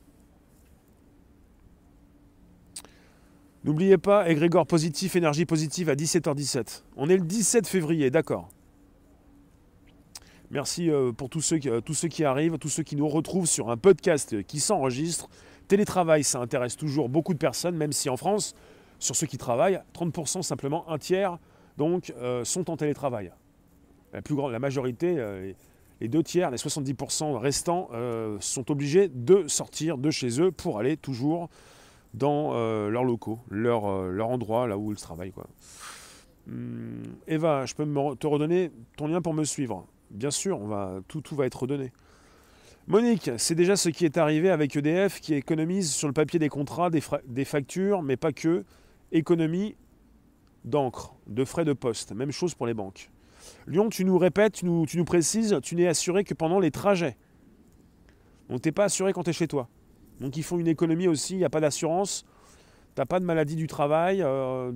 N'oubliez 3.65 3.97
pas, 3.97 4.29
égrégore 4.29 4.65
positif, 4.65 5.15
énergie 5.15 5.45
positive 5.45 5.89
à 5.89 5.95
17h17. 5.95 6.83
On 6.95 7.09
est 7.09 7.17
le 7.17 7.25
17 7.25 7.67
février, 7.67 8.09
d'accord. 8.09 8.49
Merci 10.49 10.89
euh, 10.89 11.11
pour 11.11 11.29
tous 11.29 11.41
ceux, 11.41 11.59
tous 11.59 11.93
ceux 11.93 12.07
qui 12.07 12.23
arrivent, 12.23 12.57
tous 12.57 12.69
ceux 12.69 12.83
qui 12.83 12.95
nous 12.95 13.07
retrouvent 13.07 13.45
sur 13.45 13.69
un 13.69 13.77
podcast 13.77 14.43
qui 14.43 14.59
s'enregistre. 14.59 15.29
Télétravail, 15.67 16.23
ça 16.23 16.39
intéresse 16.39 16.75
toujours 16.77 17.09
beaucoup 17.09 17.33
de 17.33 17.37
personnes, 17.37 17.75
même 17.75 17.91
si 17.91 18.09
en 18.09 18.17
France, 18.17 18.55
sur 18.97 19.15
ceux 19.15 19.27
qui 19.27 19.37
travaillent, 19.37 19.79
30% 19.93 20.41
simplement, 20.41 20.89
un 20.89 20.97
tiers, 20.97 21.37
donc, 21.79 22.13
euh, 22.17 22.43
sont 22.43 22.69
en 22.69 22.77
télétravail. 22.77 23.31
La, 24.13 24.59
majorité, 24.59 25.15
euh, 25.17 25.53
les 26.01 26.07
deux 26.09 26.21
tiers, 26.21 26.51
les 26.51 26.57
70% 26.57 27.37
restants, 27.37 27.89
sont 28.39 28.69
obligés 28.69 29.07
de 29.07 29.47
sortir 29.47 29.97
de 29.97 30.11
chez 30.11 30.41
eux 30.41 30.51
pour 30.51 30.77
aller 30.77 30.97
toujours 30.97 31.49
dans 32.13 32.53
leurs 32.89 33.03
locaux, 33.03 33.39
leur, 33.49 34.03
leur 34.03 34.29
endroit, 34.29 34.67
là 34.67 34.77
où 34.77 34.91
ils 34.91 34.97
travaillent. 34.97 35.31
Quoi. 35.31 35.47
Hum, 36.47 37.03
Eva, 37.27 37.65
je 37.65 37.75
peux 37.75 37.85
te 38.19 38.27
redonner 38.27 38.71
ton 38.97 39.07
lien 39.07 39.21
pour 39.21 39.33
me 39.33 39.43
suivre? 39.43 39.85
Bien 40.09 40.31
sûr, 40.31 40.59
tout, 41.07 41.21
tout 41.21 41.35
va 41.35 41.45
être 41.45 41.61
redonné. 41.61 41.91
Monique, 42.87 43.29
c'est 43.37 43.53
déjà 43.53 43.75
ce 43.75 43.89
qui 43.89 44.03
est 44.03 44.17
arrivé 44.17 44.49
avec 44.49 44.75
EDF 44.75 45.21
qui 45.21 45.35
économise 45.35 45.91
sur 45.91 46.07
le 46.07 46.13
papier 46.13 46.39
des 46.39 46.49
contrats, 46.49 46.89
des, 46.89 47.45
factures, 47.45 48.01
mais 48.01 48.17
pas 48.17 48.31
que. 48.31 48.65
Économie 49.11 49.75
d'encre, 50.65 51.15
de 51.27 51.45
frais 51.45 51.65
de 51.65 51.73
poste. 51.73 52.11
Même 52.11 52.31
chose 52.31 52.55
pour 52.55 52.67
les 52.67 52.73
banques. 52.73 53.09
Lyon, 53.67 53.89
tu 53.89 54.05
nous 54.05 54.17
répètes, 54.17 54.53
tu 54.53 54.65
nous, 54.65 55.05
précises, 55.05 55.57
tu 55.63 55.75
n'es 55.75 55.87
assuré 55.87 56.23
que 56.23 56.33
pendant 56.33 56.59
les 56.59 56.71
trajets. 56.71 57.17
Donc 58.49 58.61
tu 58.61 58.67
n'es 58.67 58.73
pas 58.73 58.85
assuré 58.85 59.13
quand 59.13 59.23
tu 59.23 59.29
es 59.29 59.33
chez 59.33 59.47
toi. 59.47 59.69
Donc 60.19 60.35
ils 60.37 60.43
font 60.43 60.59
une 60.59 60.67
économie 60.67 61.07
aussi, 61.07 61.35
il 61.35 61.37
n'y 61.37 61.45
a 61.45 61.49
pas 61.49 61.61
d'assurance, 61.61 62.25
tu 62.95 63.01
n'as 63.01 63.05
pas 63.05 63.19
de 63.19 63.25
maladie 63.25 63.55
du 63.55 63.67
travail, 63.67 64.21
euh, 64.21 64.71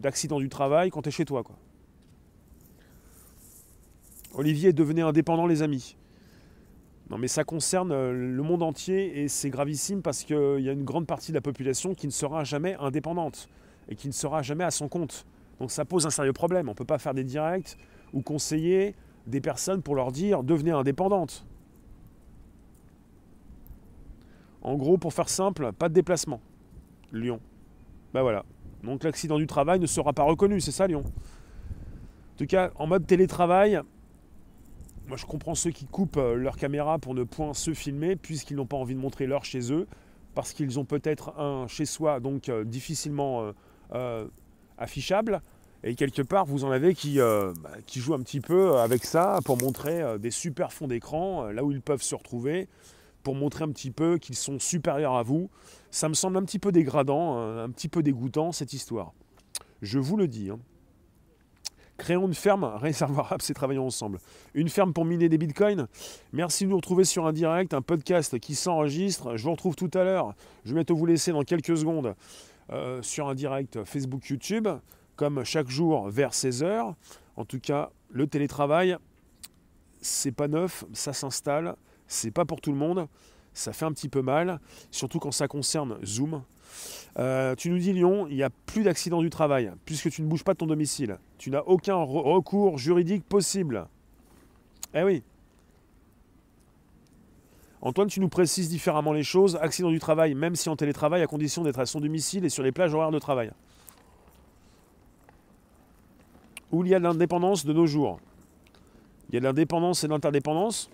d'accident 0.00 0.40
du 0.40 0.48
travail 0.48 0.90
quand 0.90 1.02
tu 1.02 1.10
es 1.10 1.12
chez 1.12 1.24
toi. 1.24 1.44
Quoi. 1.44 1.56
Olivier, 4.34 4.72
devenez 4.72 5.02
indépendant 5.02 5.46
les 5.46 5.62
amis. 5.62 5.96
Non 7.10 7.18
mais 7.18 7.28
ça 7.28 7.44
concerne 7.44 7.92
euh, 7.92 8.12
le 8.12 8.42
monde 8.42 8.62
entier 8.62 9.22
et 9.22 9.28
c'est 9.28 9.50
gravissime 9.50 10.00
parce 10.00 10.24
qu'il 10.24 10.60
y 10.60 10.68
a 10.68 10.72
une 10.72 10.84
grande 10.84 11.06
partie 11.06 11.30
de 11.30 11.36
la 11.36 11.42
population 11.42 11.94
qui 11.94 12.06
ne 12.06 12.12
sera 12.12 12.44
jamais 12.44 12.74
indépendante 12.80 13.48
et 13.88 13.96
qui 13.96 14.08
ne 14.08 14.12
sera 14.12 14.42
jamais 14.42 14.64
à 14.64 14.70
son 14.70 14.88
compte. 14.88 15.26
Donc 15.60 15.70
ça 15.70 15.84
pose 15.84 16.06
un 16.06 16.10
sérieux 16.10 16.32
problème. 16.32 16.68
On 16.68 16.72
ne 16.72 16.76
peut 16.76 16.84
pas 16.84 16.98
faire 16.98 17.14
des 17.14 17.24
directs 17.24 17.76
ou 18.12 18.22
conseiller 18.22 18.94
des 19.26 19.40
personnes 19.40 19.82
pour 19.82 19.94
leur 19.94 20.12
dire 20.12 20.42
devenez 20.42 20.70
indépendante. 20.70 21.46
En 24.62 24.76
gros, 24.76 24.96
pour 24.96 25.12
faire 25.12 25.28
simple, 25.28 25.72
pas 25.72 25.88
de 25.88 25.94
déplacement. 25.94 26.40
Lyon. 27.12 27.40
Ben 28.12 28.22
voilà. 28.22 28.44
Donc 28.82 29.04
l'accident 29.04 29.38
du 29.38 29.46
travail 29.46 29.78
ne 29.78 29.86
sera 29.86 30.12
pas 30.12 30.22
reconnu, 30.22 30.60
c'est 30.60 30.72
ça 30.72 30.86
Lyon? 30.86 31.04
En 31.06 32.36
tout 32.36 32.46
cas, 32.46 32.72
en 32.76 32.86
mode 32.86 33.06
télétravail, 33.06 33.80
moi, 35.06 35.18
je 35.18 35.26
comprends 35.26 35.54
ceux 35.54 35.70
qui 35.70 35.84
coupent 35.84 36.16
euh, 36.16 36.34
leur 36.34 36.56
caméra 36.56 36.98
pour 36.98 37.14
ne 37.14 37.24
point 37.24 37.52
se 37.52 37.74
filmer, 37.74 38.16
puisqu'ils 38.16 38.56
n'ont 38.56 38.66
pas 38.66 38.78
envie 38.78 38.94
de 38.94 39.00
montrer 39.00 39.26
leur 39.26 39.44
chez 39.44 39.70
eux, 39.70 39.86
parce 40.34 40.54
qu'ils 40.54 40.78
ont 40.78 40.86
peut-être 40.86 41.38
un 41.38 41.66
chez 41.68 41.84
soi, 41.84 42.20
donc 42.20 42.48
euh, 42.48 42.64
difficilement 42.64 43.42
euh, 43.42 43.52
affichable. 44.78 45.40
Et 45.82 45.94
quelque 45.94 46.22
part, 46.22 46.46
vous 46.46 46.64
en 46.64 46.70
avez 46.70 46.94
qui, 46.94 47.18
bah, 47.18 47.54
qui 47.86 48.00
jouent 48.00 48.14
un 48.14 48.22
petit 48.22 48.40
peu 48.40 48.78
avec 48.78 49.04
ça 49.04 49.40
pour 49.44 49.58
montrer 49.58 50.18
des 50.18 50.30
super 50.30 50.72
fonds 50.72 50.88
d'écran, 50.88 51.50
là 51.50 51.62
où 51.62 51.72
ils 51.72 51.82
peuvent 51.82 52.02
se 52.02 52.14
retrouver, 52.14 52.68
pour 53.22 53.34
montrer 53.34 53.64
un 53.64 53.70
petit 53.70 53.90
peu 53.90 54.16
qu'ils 54.18 54.36
sont 54.36 54.58
supérieurs 54.58 55.14
à 55.14 55.22
vous. 55.22 55.50
Ça 55.90 56.08
me 56.08 56.14
semble 56.14 56.38
un 56.38 56.42
petit 56.42 56.58
peu 56.58 56.72
dégradant, 56.72 57.38
un 57.38 57.70
petit 57.70 57.88
peu 57.88 58.02
dégoûtant, 58.02 58.52
cette 58.52 58.72
histoire. 58.72 59.12
Je 59.82 59.98
vous 59.98 60.16
le 60.16 60.26
dis. 60.26 60.48
Hein. 60.48 60.58
Créons 61.96 62.26
une 62.26 62.34
ferme, 62.34 62.64
réservoir 62.76 63.32
apps 63.32 63.48
et 63.50 63.54
travaillons 63.54 63.86
ensemble. 63.86 64.18
Une 64.54 64.68
ferme 64.68 64.92
pour 64.92 65.04
miner 65.04 65.28
des 65.28 65.38
bitcoins. 65.38 65.86
Merci 66.32 66.64
de 66.64 66.70
nous 66.70 66.76
retrouver 66.76 67.04
sur 67.04 67.26
un 67.26 67.32
direct, 67.32 67.74
un 67.74 67.82
podcast 67.82 68.38
qui 68.38 68.54
s'enregistre. 68.54 69.36
Je 69.36 69.44
vous 69.44 69.52
retrouve 69.52 69.76
tout 69.76 69.90
à 69.94 70.04
l'heure. 70.04 70.34
Je 70.64 70.70
vais 70.70 70.76
bientôt 70.76 70.96
vous 70.96 71.06
laisser 71.06 71.32
dans 71.32 71.42
quelques 71.42 71.76
secondes 71.76 72.14
euh, 72.70 73.02
sur 73.02 73.28
un 73.28 73.34
direct 73.34 73.84
Facebook, 73.84 74.26
YouTube, 74.28 74.68
comme 75.16 75.44
chaque 75.44 75.68
jour 75.68 76.08
vers 76.08 76.30
16h. 76.30 76.94
En 77.36 77.44
tout 77.44 77.60
cas, 77.60 77.90
le 78.10 78.26
télétravail, 78.26 78.96
c'est 80.00 80.32
pas 80.32 80.48
neuf, 80.48 80.84
ça 80.92 81.12
s'installe. 81.12 81.76
C'est 82.06 82.30
pas 82.30 82.44
pour 82.44 82.60
tout 82.60 82.70
le 82.70 82.78
monde. 82.78 83.08
Ça 83.54 83.72
fait 83.72 83.84
un 83.84 83.92
petit 83.92 84.08
peu 84.08 84.20
mal, 84.20 84.60
surtout 84.90 85.18
quand 85.18 85.30
ça 85.30 85.46
concerne 85.46 85.98
Zoom. 86.04 86.42
Euh, 87.18 87.54
tu 87.54 87.70
nous 87.70 87.78
dis 87.78 87.92
Lyon, 87.92 88.26
il 88.28 88.36
n'y 88.36 88.42
a 88.42 88.50
plus 88.50 88.82
d'accident 88.82 89.22
du 89.22 89.30
travail, 89.30 89.70
puisque 89.84 90.10
tu 90.10 90.22
ne 90.22 90.26
bouges 90.26 90.42
pas 90.42 90.54
de 90.54 90.58
ton 90.58 90.66
domicile. 90.66 91.18
Tu 91.38 91.50
n'as 91.50 91.62
aucun 91.62 91.96
recours 91.96 92.78
juridique 92.78 93.24
possible. 93.24 93.86
Eh 94.92 95.04
oui. 95.04 95.22
Antoine, 97.84 98.08
tu 98.08 98.18
nous 98.18 98.28
précises 98.28 98.68
différemment 98.68 99.12
les 99.12 99.22
choses. 99.22 99.56
Accident 99.60 99.90
du 99.90 100.00
travail, 100.00 100.34
même 100.34 100.56
si 100.56 100.68
en 100.68 100.74
télétravail, 100.74 101.22
à 101.22 101.26
condition 101.26 101.62
d'être 101.62 101.78
à 101.78 101.86
son 101.86 102.00
domicile 102.00 102.44
et 102.44 102.48
sur 102.48 102.64
les 102.64 102.72
plages 102.72 102.94
horaires 102.94 103.12
de 103.12 103.18
travail. 103.18 103.52
Où 106.72 106.82
il 106.82 106.90
y 106.90 106.94
a 106.94 106.98
de 106.98 107.04
l'indépendance 107.04 107.64
de 107.64 107.72
nos 107.72 107.86
jours? 107.86 108.18
Il 109.28 109.34
y 109.34 109.36
a 109.36 109.40
de 109.40 109.44
l'indépendance 109.44 110.02
et 110.02 110.08
de 110.08 110.12
l'interdépendance 110.12 110.90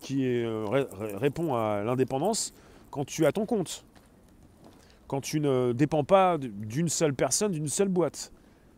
qui 0.00 0.26
euh, 0.26 0.84
répond 1.14 1.54
à 1.54 1.82
l'indépendance 1.82 2.52
quand 2.90 3.06
tu 3.06 3.24
as 3.24 3.32
ton 3.32 3.46
compte 3.46 3.84
quand 5.12 5.20
tu 5.20 5.40
ne 5.40 5.74
dépends 5.74 6.04
pas 6.04 6.38
d'une 6.38 6.88
seule 6.88 7.12
personne, 7.12 7.52
d'une 7.52 7.68
seule 7.68 7.90
boîte. 7.90 8.32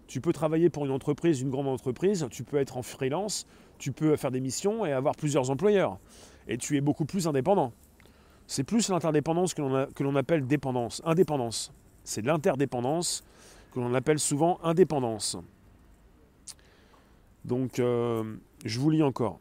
Tu 0.09 0.21
peux 0.21 0.33
travailler 0.33 0.69
pour 0.69 0.85
une 0.85 0.91
entreprise, 0.91 1.41
une 1.41 1.51
grande 1.51 1.69
entreprise, 1.69 2.27
tu 2.29 2.43
peux 2.43 2.57
être 2.57 2.77
en 2.77 2.83
freelance, 2.83 3.47
tu 3.79 3.93
peux 3.93 4.17
faire 4.17 4.33
des 4.33 4.41
missions 4.41 4.85
et 4.85 4.91
avoir 4.91 5.15
plusieurs 5.15 5.51
employeurs. 5.51 5.97
Et 6.49 6.59
tu 6.59 6.77
es 6.77 6.81
beaucoup 6.81 7.05
plus 7.05 7.27
indépendant. 7.27 7.73
C'est 8.47 8.65
plus 8.65 8.89
l'interdépendance 8.89 9.55
que 9.55 10.03
l'on 10.03 10.17
appelle 10.17 10.47
dépendance, 10.47 11.01
indépendance. 11.05 11.73
C'est 12.05 12.23
l'interdépendance 12.23 13.25
que 13.73 13.81
l'on 13.81 13.95
appelle 13.95 14.19
souvent 14.19 14.61
indépendance. 14.63 15.37
Donc, 17.45 17.79
euh, 17.79 18.37
je 18.65 18.79
vous 18.79 18.91
lis 18.91 19.03
encore. 19.03 19.41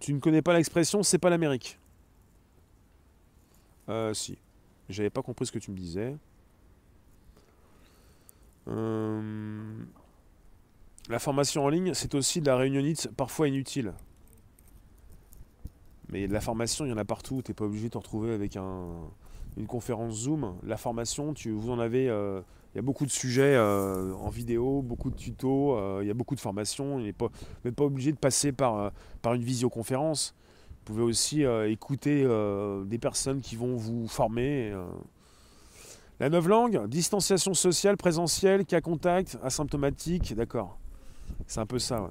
Tu 0.00 0.12
ne 0.12 0.18
connais 0.18 0.42
pas 0.42 0.52
l'expression, 0.54 1.02
c'est 1.02 1.18
pas 1.18 1.30
l'Amérique. 1.30 1.78
Euh, 3.88 4.12
si. 4.14 4.38
J'avais 4.88 5.10
pas 5.10 5.22
compris 5.22 5.46
ce 5.46 5.52
que 5.52 5.58
tu 5.58 5.70
me 5.70 5.76
disais. 5.76 6.14
Euh, 8.68 9.84
la 11.08 11.18
formation 11.18 11.64
en 11.64 11.68
ligne, 11.68 11.94
c'est 11.94 12.14
aussi 12.14 12.40
de 12.40 12.46
la 12.46 12.56
réunionnite 12.56 13.08
parfois 13.16 13.48
inutile. 13.48 13.94
Mais 16.14 16.28
de 16.28 16.32
la 16.32 16.40
formation, 16.40 16.86
il 16.86 16.90
y 16.90 16.92
en 16.92 16.96
a 16.96 17.04
partout. 17.04 17.42
Tu 17.44 17.50
n'es 17.50 17.54
pas 17.54 17.64
obligé 17.64 17.86
de 17.86 17.92
te 17.92 17.98
retrouver 17.98 18.32
avec 18.32 18.56
une 18.56 19.66
conférence 19.66 20.14
Zoom. 20.14 20.54
La 20.62 20.76
formation, 20.76 21.34
vous 21.44 21.70
en 21.70 21.78
avez. 21.80 22.08
Euh, 22.08 22.40
il 22.72 22.78
y 22.78 22.80
a 22.80 22.82
beaucoup 22.82 23.04
de 23.04 23.10
sujets 23.10 23.54
euh, 23.54 24.14
en 24.14 24.30
vidéo, 24.30 24.80
beaucoup 24.80 25.10
de 25.10 25.16
tutos, 25.16 26.00
il 26.00 26.08
y 26.08 26.10
a 26.10 26.14
beaucoup 26.14 26.34
de 26.34 26.40
formations. 26.40 26.98
Vous 26.98 27.02
n'êtes 27.02 27.16
pas, 27.76 27.84
obligé 27.84 28.12
de 28.12 28.16
passer 28.16 28.52
par, 28.52 28.92
une 29.26 29.42
visioconférence. 29.42 30.34
Vous 30.84 30.92
pouvez 30.92 31.02
aussi 31.02 31.44
euh, 31.44 31.70
écouter 31.70 32.24
euh, 32.26 32.84
des 32.84 32.98
personnes 32.98 33.40
qui 33.40 33.56
vont 33.56 33.74
vous 33.74 34.06
former. 34.06 34.70
Euh. 34.70 34.84
La 36.20 36.28
neuve 36.28 36.46
langue, 36.46 36.86
distanciation 36.88 37.54
sociale, 37.54 37.96
présentielle, 37.96 38.66
cas 38.66 38.82
contact, 38.82 39.38
asymptomatique, 39.42 40.34
d'accord. 40.34 40.78
C'est 41.46 41.60
un 41.60 41.66
peu 41.66 41.78
ça, 41.78 42.10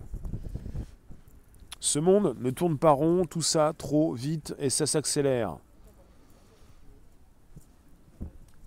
Ce 1.83 1.99
monde 1.99 2.37
ne 2.39 2.49
tourne 2.49 2.77
pas 2.77 2.91
rond, 2.91 3.25
tout 3.25 3.41
ça 3.41 3.73
trop 3.77 4.13
vite 4.13 4.55
et 4.57 4.69
ça 4.69 4.85
s'accélère. 4.85 5.57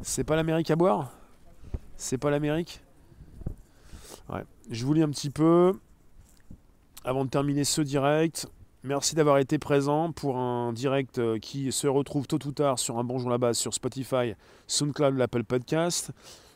C'est 0.02 0.22
pas 0.22 0.36
l'Amérique 0.36 0.70
à 0.70 0.76
boire? 0.76 1.12
C'est 1.96 2.18
pas 2.18 2.28
l'Amérique? 2.28 2.82
Je 4.68 4.84
vous 4.84 4.92
lis 4.92 5.02
un 5.02 5.08
petit 5.08 5.30
peu 5.30 5.78
avant 7.04 7.24
de 7.24 7.30
terminer 7.30 7.64
ce 7.64 7.80
direct. 7.80 8.48
Merci 8.82 9.14
d'avoir 9.14 9.38
été 9.38 9.58
présent 9.58 10.12
pour 10.12 10.36
un 10.36 10.74
direct 10.74 11.18
euh, 11.18 11.38
qui 11.38 11.72
se 11.72 11.86
retrouve 11.86 12.26
tôt 12.26 12.44
ou 12.44 12.52
tard 12.52 12.78
sur 12.78 12.98
un 12.98 13.04
bonjour 13.04 13.30
la 13.30 13.38
base 13.38 13.56
sur 13.56 13.72
Spotify, 13.72 14.34
SoundCloud, 14.66 15.16
l'Apple 15.16 15.44
Podcast. 15.44 16.12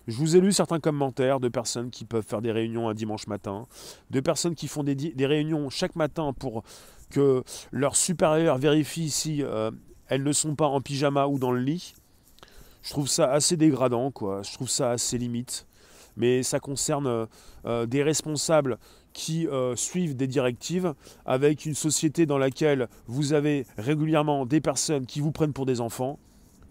Je 0.07 0.17
vous 0.17 0.37
ai 0.37 0.41
lu 0.41 0.53
certains 0.53 0.81
commentaires 0.81 1.41
de 1.41 1.49
personnes 1.49 1.91
qui 1.91 2.05
peuvent 2.05 2.27
faire 2.27 2.43
des 2.43 2.53
réunions 2.53 2.89
un 2.89 2.95
dimanche 2.95 3.27
matin, 3.27 3.67
de 4.11 4.21
personnes 4.21 4.55
qui 4.55 4.69
font 4.69 4.83
des, 4.83 5.27
réunions 5.27 5.71
chaque 5.71 5.97
matin 5.97 6.33
pour 6.33 6.63
que 7.11 7.43
leurs 7.71 7.97
supérieurs 7.97 8.59
vérifient 8.59 9.11
si 9.11 9.43
euh, 9.43 9.71
elles 10.09 10.23
ne 10.23 10.33
sont 10.33 10.55
pas 10.55 10.67
en 10.67 10.81
pyjama 10.81 11.27
ou 11.27 11.39
dans 11.39 11.53
le 11.53 11.61
lit. 11.61 11.95
Je 12.83 12.91
trouve 12.91 13.09
ça 13.09 13.31
assez 13.31 13.57
dégradant, 13.57 14.11
quoi. 14.11 14.43
Je 14.43 14.53
trouve 14.55 14.71
ça 14.71 14.91
assez 14.91 15.19
limite. 15.19 15.67
Mais 16.17 16.43
ça 16.43 16.61
concerne 16.61 17.29
euh, 17.67 17.87
des 17.87 18.03
responsables 18.03 18.79
qui 19.13 19.47
euh, 19.49 19.77
suivent 19.77 20.17
des 20.17 20.27
directives, 20.27 20.95
avec 21.27 21.67
une 21.67 21.75
société 21.75 22.27
dans 22.27 22.39
laquelle 22.39 22.89
vous 23.07 23.33
avez 23.33 23.67
régulièrement 23.77 24.47
des 24.47 24.61
personnes 24.61 25.07
qui 25.07 25.21
vous 25.21 25.33
prennent 25.33 25.53
pour 25.53 25.67
des 25.67 25.81
enfants. 25.81 26.19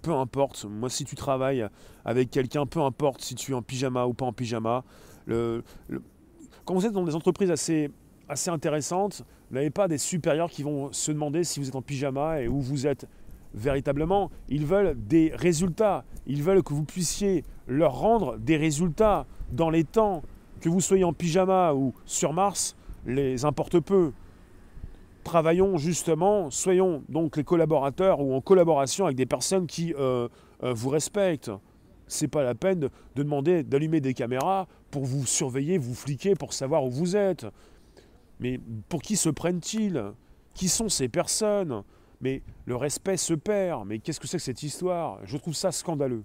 Peu 0.01 0.13
importe. 0.13 0.65
Moi, 0.65 0.89
si 0.89 1.05
tu 1.05 1.15
travailles 1.15 1.67
avec 2.05 2.29
quelqu'un, 2.31 2.65
peu 2.65 2.81
importe 2.81 3.21
si 3.21 3.35
tu 3.35 3.51
es 3.51 3.55
en 3.55 3.61
pyjama 3.61 4.05
ou 4.05 4.13
pas 4.13 4.25
en 4.25 4.33
pyjama. 4.33 4.83
Quand 5.27 6.73
vous 6.73 6.85
êtes 6.85 6.93
dans 6.93 7.03
des 7.03 7.15
entreprises 7.15 7.51
assez, 7.51 7.89
assez 8.27 8.49
intéressantes, 8.49 9.23
vous 9.49 9.55
n'avez 9.55 9.69
pas 9.71 9.87
des 9.87 9.97
supérieurs 9.97 10.49
qui 10.49 10.63
vont 10.63 10.91
se 10.91 11.11
demander 11.11 11.43
si 11.43 11.59
vous 11.59 11.67
êtes 11.67 11.75
en 11.75 11.81
pyjama 11.81 12.41
et 12.41 12.47
où 12.47 12.59
vous 12.59 12.87
êtes 12.87 13.07
véritablement. 13.53 14.29
Ils 14.47 14.65
veulent 14.65 14.95
des 14.95 15.31
résultats. 15.35 16.05
Ils 16.27 16.43
veulent 16.43 16.63
que 16.63 16.73
vous 16.73 16.83
puissiez 16.83 17.43
leur 17.67 17.99
rendre 17.99 18.37
des 18.37 18.57
résultats 18.57 19.25
dans 19.51 19.69
les 19.69 19.83
temps. 19.83 20.21
Que 20.61 20.69
vous 20.69 20.81
soyez 20.81 21.03
en 21.03 21.13
pyjama 21.13 21.73
ou 21.73 21.93
sur 22.05 22.33
Mars, 22.33 22.75
les 23.05 23.45
importe 23.45 23.79
peu 23.79 24.11
travaillons 25.29 25.77
justement, 25.77 26.49
soyons 26.49 27.03
donc 27.07 27.37
les 27.37 27.43
collaborateurs 27.43 28.19
ou 28.19 28.33
en 28.33 28.41
collaboration 28.41 29.05
avec 29.05 29.15
des 29.15 29.27
personnes 29.27 29.67
qui 29.67 29.93
euh, 29.93 30.27
euh, 30.63 30.73
vous 30.73 30.89
respectent. 30.89 31.51
C'est 32.07 32.27
pas 32.27 32.41
la 32.41 32.55
peine 32.55 32.79
de, 32.79 32.89
demander 33.13 33.61
d'allumer 33.61 34.01
des 34.01 34.15
caméras 34.15 34.67
pour 34.89 35.05
vous 35.05 35.27
surveiller, 35.27 35.77
vous 35.77 35.93
fliquer, 35.93 36.33
pour 36.33 36.53
savoir 36.53 36.83
où 36.83 36.89
vous 36.89 37.15
êtes. 37.15 37.45
Mais 38.39 38.59
pour 38.89 39.03
qui 39.03 39.15
se 39.15 39.29
prennent-ils? 39.29 40.03
Qui 40.55 40.67
sont 40.67 40.89
ces 40.89 41.09
personnes? 41.09 41.83
Mais 42.21 42.41
le 42.65 42.75
respect 42.75 43.17
se 43.17 43.35
perd. 43.35 43.85
Mais 43.85 43.99
qu'est-ce 43.99 44.19
que 44.19 44.27
c'est 44.27 44.37
que 44.37 44.43
cette 44.43 44.63
histoire? 44.63 45.19
Je 45.25 45.37
trouve 45.37 45.53
ça 45.53 45.71
scandaleux. 45.71 46.23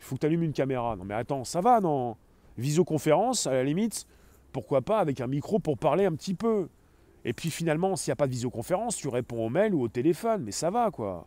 Il 0.00 0.04
faut 0.04 0.16
que 0.16 0.20
tu 0.22 0.26
allumes 0.26 0.42
une 0.42 0.52
caméra. 0.52 0.96
Non 0.96 1.04
mais 1.04 1.14
attends, 1.14 1.44
ça 1.44 1.60
va, 1.60 1.80
non? 1.80 2.16
Visioconférence, 2.58 3.46
à 3.46 3.52
la 3.52 3.62
limite, 3.62 4.04
pourquoi 4.50 4.82
pas 4.82 4.98
avec 4.98 5.20
un 5.20 5.28
micro 5.28 5.60
pour 5.60 5.78
parler 5.78 6.06
un 6.06 6.12
petit 6.12 6.34
peu? 6.34 6.68
Et 7.24 7.32
puis 7.32 7.50
finalement, 7.50 7.96
s'il 7.96 8.10
n'y 8.10 8.14
a 8.14 8.16
pas 8.16 8.26
de 8.26 8.32
visioconférence, 8.32 8.96
tu 8.96 9.08
réponds 9.08 9.46
au 9.46 9.48
mail 9.48 9.74
ou 9.74 9.82
au 9.82 9.88
téléphone, 9.88 10.42
mais 10.44 10.52
ça 10.52 10.70
va 10.70 10.90
quoi. 10.90 11.26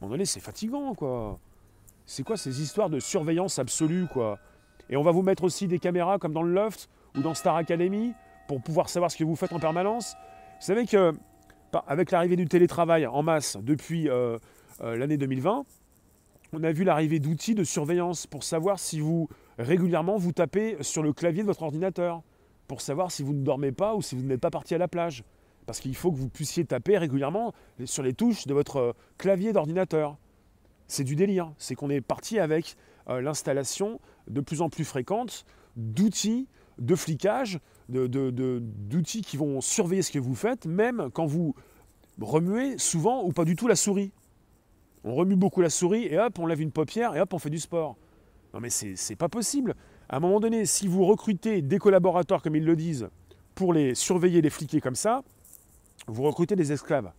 À 0.00 0.04
un 0.04 0.08
moment 0.08 0.24
c'est 0.24 0.40
fatigant 0.40 0.94
quoi. 0.94 1.38
C'est 2.06 2.22
quoi 2.22 2.36
ces 2.36 2.60
histoires 2.60 2.90
de 2.90 3.00
surveillance 3.00 3.58
absolue 3.58 4.06
quoi? 4.06 4.38
Et 4.90 4.96
on 4.96 5.02
va 5.02 5.10
vous 5.10 5.22
mettre 5.22 5.44
aussi 5.44 5.68
des 5.68 5.78
caméras 5.78 6.18
comme 6.18 6.32
dans 6.32 6.42
le 6.42 6.52
loft 6.52 6.88
ou 7.16 7.20
dans 7.20 7.34
Star 7.34 7.56
Academy 7.56 8.12
pour 8.48 8.60
pouvoir 8.60 8.88
savoir 8.88 9.10
ce 9.10 9.16
que 9.16 9.24
vous 9.24 9.36
faites 9.36 9.52
en 9.52 9.60
permanence. 9.60 10.14
Vous 10.60 10.66
savez 10.66 10.86
que 10.86 11.12
avec 11.86 12.10
l'arrivée 12.10 12.36
du 12.36 12.46
télétravail 12.46 13.06
en 13.06 13.22
masse 13.22 13.56
depuis 13.56 14.08
euh, 14.08 14.38
euh, 14.82 14.96
l'année 14.96 15.16
2020, 15.16 15.64
on 16.52 16.62
a 16.62 16.72
vu 16.72 16.84
l'arrivée 16.84 17.18
d'outils 17.18 17.54
de 17.54 17.64
surveillance 17.64 18.26
pour 18.26 18.44
savoir 18.44 18.78
si 18.78 19.00
vous 19.00 19.28
régulièrement 19.58 20.18
vous 20.18 20.32
tapez 20.32 20.76
sur 20.82 21.02
le 21.02 21.12
clavier 21.12 21.42
de 21.42 21.46
votre 21.46 21.62
ordinateur 21.62 22.22
pour 22.72 22.80
savoir 22.80 23.12
si 23.12 23.22
vous 23.22 23.34
ne 23.34 23.42
dormez 23.42 23.70
pas 23.70 23.94
ou 23.94 24.00
si 24.00 24.14
vous 24.14 24.22
n'êtes 24.22 24.40
pas 24.40 24.48
parti 24.48 24.74
à 24.74 24.78
la 24.78 24.88
plage. 24.88 25.24
Parce 25.66 25.78
qu'il 25.78 25.94
faut 25.94 26.10
que 26.10 26.16
vous 26.16 26.30
puissiez 26.30 26.64
taper 26.64 26.96
régulièrement 26.96 27.52
sur 27.84 28.02
les 28.02 28.14
touches 28.14 28.46
de 28.46 28.54
votre 28.54 28.76
euh, 28.78 28.92
clavier 29.18 29.52
d'ordinateur. 29.52 30.16
C'est 30.88 31.04
du 31.04 31.14
délire. 31.14 31.52
C'est 31.58 31.74
qu'on 31.74 31.90
est 31.90 32.00
parti 32.00 32.38
avec 32.38 32.78
euh, 33.10 33.20
l'installation 33.20 34.00
de 34.26 34.40
plus 34.40 34.62
en 34.62 34.70
plus 34.70 34.86
fréquente 34.86 35.44
d'outils 35.76 36.48
de 36.78 36.94
flicage, 36.94 37.60
d'outils 37.90 39.20
qui 39.20 39.36
vont 39.36 39.60
surveiller 39.60 40.00
ce 40.00 40.10
que 40.10 40.18
vous 40.18 40.34
faites, 40.34 40.64
même 40.64 41.10
quand 41.12 41.26
vous 41.26 41.54
remuez 42.22 42.78
souvent 42.78 43.22
ou 43.22 43.32
pas 43.32 43.44
du 43.44 43.54
tout 43.54 43.68
la 43.68 43.76
souris. 43.76 44.12
On 45.04 45.14
remue 45.14 45.36
beaucoup 45.36 45.60
la 45.60 45.68
souris 45.68 46.06
et 46.06 46.18
hop, 46.18 46.38
on 46.38 46.46
lève 46.46 46.62
une 46.62 46.72
paupière 46.72 47.14
et 47.16 47.20
hop, 47.20 47.34
on 47.34 47.38
fait 47.38 47.50
du 47.50 47.58
sport. 47.58 47.98
Non 48.54 48.60
mais 48.60 48.70
c'est 48.70 49.16
pas 49.16 49.28
possible. 49.28 49.74
À 50.12 50.16
un 50.16 50.20
moment 50.20 50.40
donné, 50.40 50.66
si 50.66 50.88
vous 50.88 51.06
recrutez 51.06 51.62
des 51.62 51.78
collaborateurs, 51.78 52.42
comme 52.42 52.54
ils 52.54 52.66
le 52.66 52.76
disent, 52.76 53.08
pour 53.54 53.72
les 53.72 53.94
surveiller, 53.94 54.42
les 54.42 54.50
fliquer 54.50 54.78
comme 54.78 54.94
ça, 54.94 55.22
vous 56.06 56.22
recrutez 56.22 56.54
des 56.54 56.70
esclaves. 56.70 57.10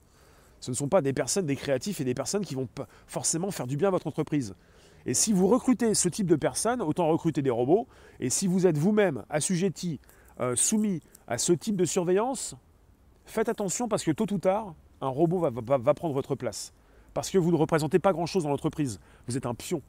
Ce 0.60 0.70
ne 0.70 0.76
sont 0.76 0.88
pas 0.88 1.02
des 1.02 1.12
personnes, 1.12 1.48
des 1.48 1.56
créatifs 1.56 2.02
et 2.02 2.04
des 2.04 2.14
personnes 2.14 2.46
qui 2.46 2.54
vont 2.54 2.70
forcément 3.08 3.50
faire 3.50 3.66
du 3.66 3.78
bien 3.78 3.88
à 3.88 3.92
votre 3.92 4.06
entreprise. 4.06 4.54
Et 5.08 5.16
si 5.16 5.34
vous 5.34 5.48
recrutez 5.48 5.96
ce 5.96 6.08
type 6.08 6.28
de 6.28 6.36
personnes, 6.36 6.84
autant 6.84 7.08
recruter 7.08 7.42
des 7.42 7.50
robots. 7.50 7.88
Et 8.20 8.30
si 8.30 8.46
vous 8.46 8.68
êtes 8.68 8.78
vous-même 8.78 9.26
assujetti, 9.28 10.00
euh, 10.40 10.56
soumis 10.56 11.02
à 11.28 11.40
ce 11.40 11.52
type 11.52 11.76
de 11.76 11.86
surveillance, 11.86 12.56
faites 13.26 13.50
attention 13.50 13.88
parce 13.88 14.04
que 14.04 14.12
tôt 14.12 14.32
ou 14.32 14.38
tard, 14.38 14.76
un 15.02 15.10
robot 15.10 15.40
va 15.40 15.94
prendre 15.96 16.14
votre 16.14 16.36
place. 16.36 16.72
Parce 17.16 17.32
que 17.32 17.40
vous 17.40 17.52
ne 17.52 17.58
représentez 17.58 17.98
pas 17.98 18.14
grand-chose 18.14 18.44
dans 18.44 18.50
l'entreprise. 18.50 19.00
Vous 19.28 19.36
êtes 19.36 19.48
un 19.48 19.56
pion 19.56 19.82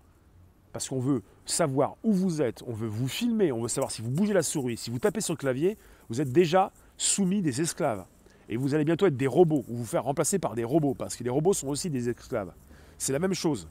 parce 0.75 0.89
qu'on 0.89 0.99
veut 0.99 1.23
savoir 1.47 1.95
où 2.03 2.13
vous 2.13 2.43
êtes, 2.43 2.65
on 2.67 2.73
veut 2.73 2.89
vous 2.89 3.07
filmer, 3.07 3.53
on 3.53 3.63
veut 3.63 3.69
savoir 3.69 3.93
si 3.93 4.03
vous 4.03 4.11
bougez 4.11 4.33
la 4.33 4.43
souris, 4.43 4.77
si 4.77 4.91
vous 4.91 4.99
tapez 4.99 5.21
sur 5.21 5.33
le 5.33 5.39
clavier, 5.39 5.79
vous 6.09 6.21
êtes 6.21 6.33
déjà 6.33 6.73
soumis 6.97 7.43
des 7.43 7.61
esclaves. 7.61 8.05
Et 8.49 8.57
vous 8.57 8.75
allez 8.75 8.85
bientôt 8.85 9.07
être 9.07 9.17
des 9.17 9.29
robots, 9.29 9.65
ou 9.69 9.77
vous 9.77 9.85
faire 9.85 10.03
remplacer 10.03 10.41
par 10.41 10.57
des 10.57 10.65
robots, 10.65 10.95
parce 10.95 11.15
que 11.15 11.23
les 11.23 11.31
robots 11.31 11.53
sont 11.53 11.69
aussi 11.69 11.91
des 11.91 12.09
esclaves. 12.09 12.53
C'est 12.99 13.13
la 13.13 13.21
même 13.21 13.35
chose. 13.35 13.69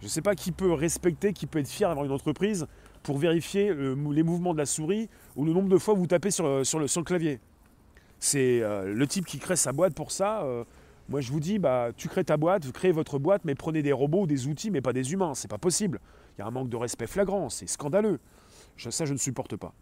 Je 0.00 0.06
ne 0.06 0.10
sais 0.10 0.22
pas 0.22 0.34
qui 0.34 0.50
peut 0.50 0.72
respecter, 0.72 1.32
qui 1.32 1.46
peut 1.46 1.60
être 1.60 1.68
fier 1.68 1.88
d'avoir 1.88 2.04
une 2.04 2.10
entreprise 2.10 2.66
pour 3.04 3.18
vérifier 3.18 3.72
les 3.72 4.22
mouvements 4.24 4.54
de 4.54 4.58
la 4.58 4.66
souris 4.66 5.08
ou 5.36 5.44
le 5.44 5.52
nombre 5.52 5.68
de 5.68 5.78
fois 5.78 5.94
où 5.94 5.98
vous 5.98 6.08
tapez 6.08 6.32
sur, 6.32 6.48
le, 6.48 7.04
clavier. 7.04 7.38
C'est 8.18 8.60
euh, 8.60 8.92
le 8.92 9.06
type 9.06 9.24
qui 9.24 9.38
crée 9.38 9.54
sa 9.54 9.72
boîte 9.72 9.94
pour 9.94 10.10
ça. 10.10 10.42
Euh, 10.42 10.64
moi, 11.10 11.20
je 11.20 11.32
vous 11.32 11.40
dis, 11.40 11.58
bah, 11.58 11.88
tu 11.96 12.08
crées 12.08 12.22
ta 12.22 12.36
boîte, 12.36 12.64
vous 12.64 12.70
créez 12.70 12.92
votre 12.92 13.18
boîte, 13.18 13.42
mais 13.44 13.56
prenez 13.56 13.82
des 13.82 13.92
robots 13.92 14.22
ou 14.22 14.26
des 14.28 14.46
outils, 14.46 14.70
mais 14.70 14.80
pas 14.80 14.92
des 14.92 15.12
humains. 15.12 15.34
C'est 15.34 15.50
pas 15.50 15.58
possible. 15.58 16.00
Il 16.38 16.40
y 16.40 16.44
a 16.44 16.46
un 16.46 16.52
manque 16.52 16.68
de 16.68 16.76
respect 16.76 17.08
flagrant. 17.08 17.48
C'est 17.48 17.68
scandaleux. 17.68 18.20
ça, 18.78 19.04
je 19.04 19.12
ne 19.12 19.18
supporte 19.18 19.56
pas. 19.56 19.74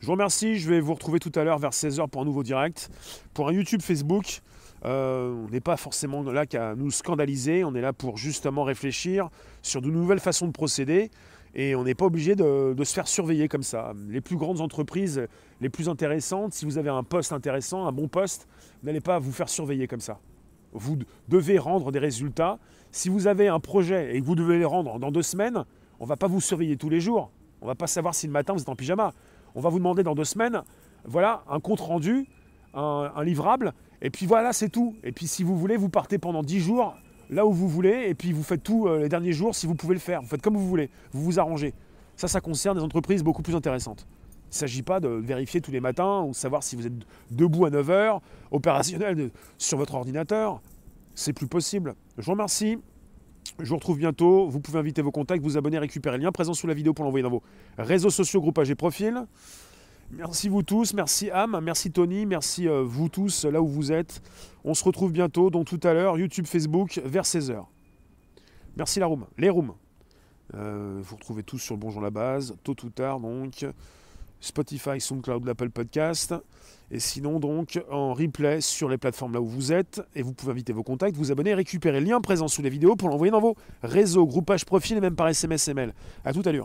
Je 0.00 0.06
vous 0.06 0.12
remercie. 0.12 0.56
Je 0.56 0.68
vais 0.68 0.80
vous 0.80 0.94
retrouver 0.94 1.20
tout 1.20 1.30
à 1.36 1.44
l'heure 1.44 1.60
vers 1.60 1.70
16h 1.70 2.08
pour 2.08 2.22
un 2.22 2.24
nouveau 2.24 2.42
direct. 2.42 2.90
Pour 3.34 3.48
un 3.48 3.52
YouTube 3.52 3.82
Facebook, 3.82 4.40
euh, 4.84 5.32
on 5.32 5.48
n'est 5.48 5.60
pas 5.60 5.76
forcément 5.76 6.24
là 6.24 6.44
qu'à 6.44 6.74
nous 6.74 6.90
scandaliser. 6.90 7.62
On 7.62 7.72
est 7.76 7.80
là 7.80 7.92
pour 7.92 8.16
justement 8.16 8.64
réfléchir 8.64 9.28
sur 9.62 9.80
de 9.80 9.92
nouvelles 9.92 10.18
façons 10.18 10.48
de 10.48 10.52
procéder. 10.52 11.12
Et 11.54 11.76
on 11.76 11.84
n'est 11.84 11.94
pas 11.94 12.06
obligé 12.06 12.34
de, 12.34 12.74
se 12.82 12.94
faire 12.94 13.06
surveiller 13.06 13.46
comme 13.46 13.62
ça. 13.62 13.92
Les 14.08 14.20
plus 14.20 14.36
grandes 14.36 14.60
entreprises, 14.60 15.28
les 15.60 15.68
plus 15.68 15.88
intéressantes, 15.88 16.54
si 16.54 16.64
vous 16.64 16.78
avez 16.78 16.88
un 16.88 17.04
poste 17.04 17.32
intéressant, 17.32 17.86
un 17.86 17.92
bon 17.92 18.08
poste, 18.08 18.48
n'allez 18.82 19.00
pas 19.00 19.18
vous 19.18 19.32
faire 19.32 19.48
surveiller 19.48 19.86
comme 19.86 20.00
ça. 20.00 20.18
Vous 20.72 20.98
devez 21.28 21.58
rendre 21.58 21.92
des 21.92 21.98
résultats. 21.98 22.58
Si 22.90 23.08
vous 23.08 23.26
avez 23.26 23.48
un 23.48 23.60
projet 23.60 24.16
et 24.16 24.20
que 24.20 24.26
vous 24.26 24.34
devez 24.34 24.58
les 24.58 24.64
rendre 24.64 24.98
dans 24.98 25.10
deux 25.10 25.22
semaines, 25.22 25.64
on 26.00 26.04
ne 26.04 26.08
va 26.08 26.16
pas 26.16 26.26
vous 26.26 26.40
surveiller 26.40 26.76
tous 26.76 26.88
les 26.88 27.00
jours. 27.00 27.30
On 27.60 27.66
ne 27.66 27.70
va 27.70 27.74
pas 27.74 27.86
savoir 27.86 28.14
si 28.14 28.26
le 28.26 28.32
matin 28.32 28.54
vous 28.54 28.60
êtes 28.60 28.68
en 28.68 28.76
pyjama. 28.76 29.12
On 29.54 29.60
va 29.60 29.68
vous 29.68 29.78
demander 29.78 30.02
dans 30.02 30.14
deux 30.14 30.24
semaines, 30.24 30.62
voilà, 31.04 31.44
un 31.48 31.60
compte 31.60 31.80
rendu, 31.80 32.26
un, 32.74 33.12
un 33.14 33.24
livrable, 33.24 33.74
et 34.00 34.10
puis 34.10 34.26
voilà, 34.26 34.52
c'est 34.52 34.70
tout. 34.70 34.96
Et 35.04 35.12
puis 35.12 35.26
si 35.26 35.42
vous 35.42 35.56
voulez, 35.56 35.76
vous 35.76 35.90
partez 35.90 36.18
pendant 36.18 36.42
dix 36.42 36.60
jours 36.60 36.96
là 37.30 37.46
où 37.46 37.52
vous 37.52 37.68
voulez, 37.68 38.06
et 38.08 38.14
puis 38.14 38.32
vous 38.32 38.42
faites 38.42 38.62
tout 38.62 38.86
euh, 38.86 38.98
les 38.98 39.08
derniers 39.08 39.32
jours 39.32 39.54
si 39.54 39.66
vous 39.66 39.74
pouvez 39.74 39.94
le 39.94 40.00
faire. 40.00 40.20
Vous 40.20 40.28
faites 40.28 40.42
comme 40.42 40.56
vous 40.56 40.68
voulez, 40.68 40.90
vous 41.12 41.22
vous 41.22 41.38
arrangez. 41.38 41.72
Ça, 42.16 42.28
ça 42.28 42.40
concerne 42.40 42.76
des 42.76 42.82
entreprises 42.82 43.22
beaucoup 43.22 43.42
plus 43.42 43.54
intéressantes. 43.54 44.06
Il 44.52 44.56
ne 44.56 44.58
s'agit 44.58 44.82
pas 44.82 45.00
de 45.00 45.08
vérifier 45.08 45.62
tous 45.62 45.70
les 45.70 45.80
matins 45.80 46.20
ou 46.24 46.34
savoir 46.34 46.62
si 46.62 46.76
vous 46.76 46.86
êtes 46.86 46.92
debout 47.30 47.64
à 47.64 47.70
9h, 47.70 48.20
opérationnel 48.50 49.30
sur 49.56 49.78
votre 49.78 49.94
ordinateur. 49.94 50.60
C'est 51.14 51.32
plus 51.32 51.46
possible. 51.46 51.94
Je 52.18 52.26
vous 52.26 52.32
remercie. 52.32 52.76
Je 53.60 53.68
vous 53.70 53.76
retrouve 53.76 53.96
bientôt. 53.96 54.48
Vous 54.48 54.60
pouvez 54.60 54.78
inviter 54.78 55.00
vos 55.00 55.10
contacts, 55.10 55.42
vous 55.42 55.56
abonner, 55.56 55.78
récupérer 55.78 56.18
le 56.18 56.24
lien 56.24 56.32
présent 56.32 56.52
sous 56.52 56.66
la 56.66 56.74
vidéo 56.74 56.92
pour 56.92 57.06
l'envoyer 57.06 57.22
dans 57.22 57.30
vos 57.30 57.42
réseaux 57.78 58.10
sociaux, 58.10 58.42
groupages 58.42 58.68
et 58.68 58.74
profils. 58.74 59.24
Merci 60.10 60.50
vous 60.50 60.62
tous, 60.62 60.92
merci 60.92 61.30
Am, 61.30 61.58
merci 61.62 61.90
Tony, 61.90 62.26
merci 62.26 62.68
euh, 62.68 62.82
vous 62.82 63.08
tous 63.08 63.46
là 63.46 63.62
où 63.62 63.66
vous 63.66 63.90
êtes. 63.90 64.20
On 64.64 64.74
se 64.74 64.84
retrouve 64.84 65.12
bientôt, 65.12 65.48
donc 65.48 65.64
tout 65.64 65.80
à 65.82 65.94
l'heure, 65.94 66.18
YouTube, 66.18 66.44
Facebook, 66.46 67.00
vers 67.06 67.24
16h. 67.24 67.64
Merci 68.76 69.00
la 69.00 69.06
room, 69.06 69.24
les 69.38 69.48
rooms. 69.48 69.72
Euh, 70.52 71.00
vous 71.02 71.16
retrouvez 71.16 71.42
tous 71.42 71.58
sur 71.58 71.74
le 71.74 71.80
Bonjour 71.80 72.02
la 72.02 72.10
base, 72.10 72.54
tôt 72.62 72.76
ou 72.84 72.90
tard 72.90 73.20
donc. 73.20 73.64
Spotify, 74.42 75.00
SoundCloud, 75.00 75.46
l'Apple 75.46 75.70
Podcast. 75.70 76.34
Et 76.90 76.98
sinon 77.00 77.40
donc 77.40 77.82
en 77.90 78.12
replay 78.12 78.60
sur 78.60 78.90
les 78.90 78.98
plateformes 78.98 79.32
là 79.32 79.40
où 79.40 79.46
vous 79.46 79.72
êtes. 79.72 80.02
Et 80.14 80.22
vous 80.22 80.34
pouvez 80.34 80.52
inviter 80.52 80.74
vos 80.74 80.82
contacts, 80.82 81.16
vous 81.16 81.32
abonner, 81.32 81.54
récupérer 81.54 82.00
le 82.00 82.06
lien 82.06 82.20
présent 82.20 82.48
sous 82.48 82.60
la 82.60 82.68
vidéo 82.68 82.96
pour 82.96 83.08
l'envoyer 83.08 83.30
dans 83.30 83.40
vos 83.40 83.56
réseaux, 83.82 84.26
groupages, 84.26 84.66
profils 84.66 84.96
et 84.96 85.00
même 85.00 85.16
par 85.16 85.28
SMS, 85.28 85.68
ML. 85.68 85.94
A 86.26 86.32
tout 86.34 86.42
à 86.44 86.52
l'heure. 86.52 86.60